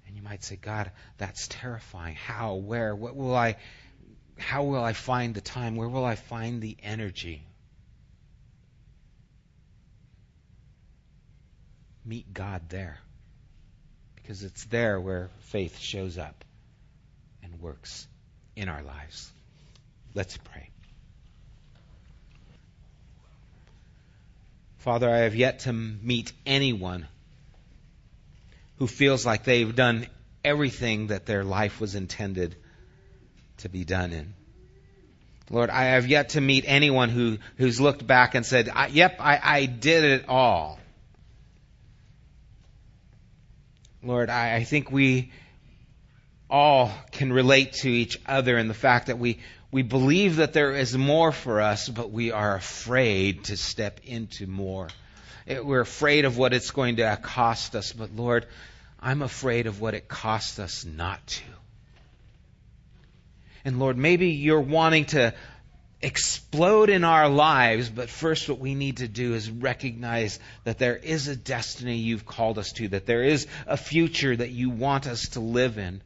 And 0.07 0.15
you 0.15 0.23
might 0.23 0.45
say, 0.45 0.57
God, 0.57 0.93
that's 1.19 1.49
terrifying. 1.49 2.15
How? 2.15 2.55
Where? 2.55 2.95
What 2.95 3.17
will 3.17 3.35
I 3.35 3.57
how 4.39 4.65
will 4.65 4.85
I 4.85 4.93
find 4.93 5.35
the 5.35 5.41
time? 5.41 5.77
Where 5.77 5.89
will 5.89 6.05
I 6.05 6.15
find 6.15 6.61
the 6.61 6.77
energy? 6.83 7.43
Meet 12.07 12.33
God 12.33 12.63
there. 12.69 12.99
Because 14.15 14.43
it's 14.43 14.65
there 14.67 14.99
where 14.99 15.31
faith 15.41 15.79
shows 15.79 16.19
up 16.19 16.45
and 17.43 17.61
works 17.61 18.07
in 18.55 18.69
our 18.69 18.83
lives. 18.83 19.31
Let's 20.15 20.37
pray. 20.37 20.71
Father, 24.79 25.11
I 25.11 25.19
have 25.19 25.35
yet 25.35 25.61
to 25.61 25.73
meet 25.73 26.33
anyone 26.47 27.09
who 28.79 28.87
feels 28.87 29.27
like 29.27 29.45
they've 29.45 29.75
done 29.75 30.07
everything 30.45 31.09
that 31.09 31.27
their 31.27 31.45
life 31.45 31.81
was 31.81 31.95
intended 31.95 32.55
to 33.59 33.69
be 33.69 33.85
done 33.85 34.13
in. 34.13 34.35
Lord, 35.51 35.71
I 35.71 35.85
have 35.85 36.07
yet 36.07 36.31
to 36.31 36.41
meet 36.41 36.65
anyone 36.67 37.09
who, 37.09 37.39
who's 37.57 37.81
looked 37.81 38.07
back 38.07 38.35
and 38.35 38.45
said, 38.45 38.71
Yep, 38.91 39.17
I, 39.21 39.41
I 39.43 39.67
did 39.67 40.05
it 40.05 40.29
all. 40.29 40.79
Lord, 44.07 44.31
I, 44.31 44.57
I 44.57 44.65
think 44.65 44.91
we 44.91 45.33
all 46.49 46.93
can 47.11 47.33
relate 47.33 47.73
to 47.73 47.91
each 47.91 48.21
other 48.27 48.57
in 48.57 48.69
the 48.69 48.75
fact 48.75 49.09
that 49.09 49.19
we, 49.19 49.39
we 49.73 49.83
believe 49.83 50.37
that 50.37 50.53
there 50.53 50.73
is 50.73 50.97
more 50.97 51.33
for 51.33 51.61
us, 51.61 51.89
but 51.89 52.11
we 52.11 52.31
are 52.31 52.55
afraid 52.55 53.45
to 53.45 53.57
step 53.57 54.01
into 54.05 54.47
more. 54.47 54.89
Eh, 55.49 55.59
we're 55.59 55.81
afraid 55.81 56.25
of 56.25 56.39
what 56.39 56.53
it's 56.53 56.71
going 56.71 56.97
to 56.97 57.19
cost 57.21 57.75
us, 57.75 57.93
but 57.93 58.15
Lord, 58.15 58.47
I'm 59.01 59.23
afraid 59.23 59.67
of 59.67 59.81
what 59.81 59.95
it 59.95 60.09
costs 60.09 60.59
us 60.59 60.85
not 60.85 61.27
to. 61.27 61.43
And 63.65 63.81
Lord, 63.81 63.99
maybe 63.99 64.29
you're 64.29 64.61
wanting 64.61 65.07
to 65.07 65.35
explode 66.03 66.91
in 66.91 67.05
our 67.05 67.29
lives, 67.29 67.89
but 67.89 68.11
first 68.11 68.49
what 68.49 68.59
we 68.59 68.75
need 68.75 68.99
to 68.99 69.09
do 69.09 69.35
is 69.35 69.51
recognize 69.51 70.39
that 70.65 70.79
there 70.79 70.97
is 70.97 71.29
a 71.29 71.37
destiny 71.37 71.97
you've 71.97 72.27
called 72.27 72.59
us 72.59 72.73
to, 72.73 72.89
that 72.89 73.07
there 73.07 73.23
is 73.23 73.47
a 73.67 73.77
future 73.77 74.37
that 74.37 74.51
you 74.51 74.71
want 74.71 75.07
us 75.07 75.31
to 75.31 75.41
live 75.41 75.79
in. 75.79 76.03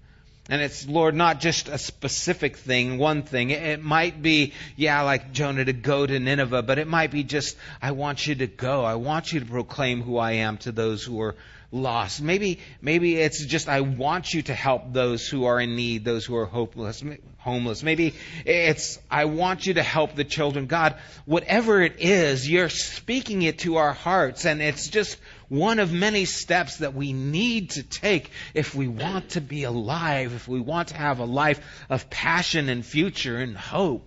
And 0.48 0.60
it's, 0.62 0.86
Lord, 0.88 1.14
not 1.14 1.38
just 1.38 1.68
a 1.68 1.78
specific 1.78 2.56
thing, 2.56 2.98
one 2.98 3.22
thing. 3.22 3.50
It 3.50 3.84
might 3.84 4.20
be, 4.20 4.52
yeah, 4.74 5.02
like 5.02 5.32
Jonah 5.32 5.64
to 5.64 5.72
go 5.72 6.04
to 6.04 6.18
Nineveh, 6.18 6.62
but 6.62 6.78
it 6.78 6.88
might 6.88 7.12
be 7.12 7.22
just, 7.22 7.56
I 7.80 7.92
want 7.92 8.26
you 8.26 8.34
to 8.36 8.48
go. 8.48 8.84
I 8.84 8.96
want 8.96 9.32
you 9.32 9.40
to 9.40 9.46
proclaim 9.46 10.02
who 10.02 10.18
I 10.18 10.32
am 10.32 10.56
to 10.58 10.72
those 10.72 11.04
who 11.04 11.20
are 11.20 11.36
lost. 11.72 12.20
Maybe, 12.20 12.58
maybe 12.82 13.16
it's 13.16 13.44
just, 13.44 13.68
I 13.68 13.82
want 13.82 14.34
you 14.34 14.42
to 14.42 14.54
help 14.54 14.92
those 14.92 15.28
who 15.28 15.44
are 15.44 15.60
in 15.60 15.76
need, 15.76 16.04
those 16.04 16.24
who 16.24 16.36
are 16.36 16.46
hopeless, 16.46 17.02
homeless. 17.38 17.82
Maybe 17.82 18.14
it's, 18.44 18.98
I 19.10 19.26
want 19.26 19.66
you 19.66 19.74
to 19.74 19.82
help 19.82 20.14
the 20.14 20.24
children. 20.24 20.66
God, 20.66 20.96
whatever 21.26 21.80
it 21.80 21.96
is, 21.98 22.48
you're 22.48 22.68
speaking 22.68 23.42
it 23.42 23.60
to 23.60 23.76
our 23.76 23.92
hearts, 23.92 24.44
and 24.46 24.60
it's 24.60 24.88
just 24.88 25.18
one 25.48 25.78
of 25.78 25.92
many 25.92 26.24
steps 26.24 26.78
that 26.78 26.94
we 26.94 27.12
need 27.12 27.70
to 27.70 27.82
take 27.82 28.30
if 28.54 28.74
we 28.74 28.88
want 28.88 29.30
to 29.30 29.40
be 29.40 29.64
alive, 29.64 30.32
if 30.34 30.48
we 30.48 30.60
want 30.60 30.88
to 30.88 30.96
have 30.96 31.20
a 31.20 31.24
life 31.24 31.60
of 31.88 32.10
passion 32.10 32.68
and 32.68 32.84
future 32.84 33.36
and 33.36 33.56
hope. 33.56 34.06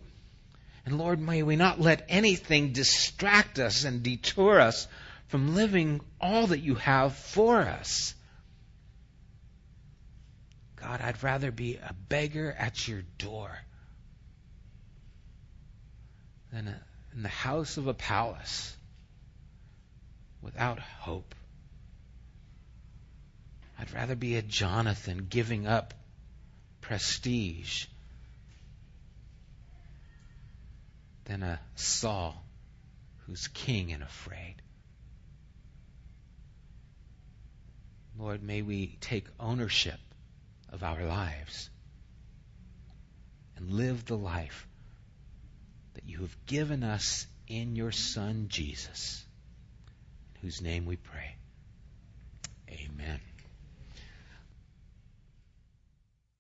And 0.86 0.98
Lord, 0.98 1.20
may 1.22 1.44
we 1.44 1.56
not 1.56 1.80
let 1.80 2.06
anything 2.10 2.74
distract 2.74 3.58
us 3.58 3.86
and 3.86 4.04
detour 4.04 4.60
us 4.60 4.88
from 5.34 5.56
living 5.56 6.00
all 6.22 6.46
that 6.46 6.60
you 6.60 6.76
have 6.76 7.16
for 7.16 7.60
us. 7.60 8.14
God, 10.76 11.02
I'd 11.02 11.24
rather 11.24 11.50
be 11.50 11.78
a 11.78 11.92
beggar 12.08 12.56
at 12.56 12.88
your 12.88 13.02
door 13.18 13.50
than 16.52 16.68
a, 16.68 16.80
in 17.16 17.24
the 17.24 17.30
house 17.30 17.78
of 17.78 17.88
a 17.88 17.96
palace 17.96 18.78
without 20.44 20.78
hope. 20.78 21.34
I'd 23.80 23.92
rather 23.92 24.16
be 24.16 24.36
a 24.36 24.44
Jonathan 24.44 25.26
giving 25.28 25.66
up 25.66 25.96
prestige 26.80 27.88
than 31.26 31.42
a 31.42 31.60
Saul 31.74 32.46
who's 33.26 33.48
king 33.48 33.92
and 33.94 34.04
afraid. 34.04 34.63
Lord, 38.18 38.44
may 38.44 38.62
we 38.62 38.98
take 39.02 39.26
ownership 39.40 40.00
of 40.70 40.84
our 40.84 41.04
lives 41.04 41.70
and 43.58 43.72
live 43.72 44.06
the 44.06 44.18
life 44.18 44.68
that 45.96 46.06
you 46.06 46.20
have 46.20 46.46
given 46.46 46.84
us 46.84 47.28
in 47.48 47.76
your 47.76 47.92
Son, 47.92 48.48
Jesus, 48.50 49.26
in 50.36 50.42
whose 50.42 50.62
name 50.62 50.86
we 50.86 50.96
pray. 50.96 51.36
Amen. 52.70 53.20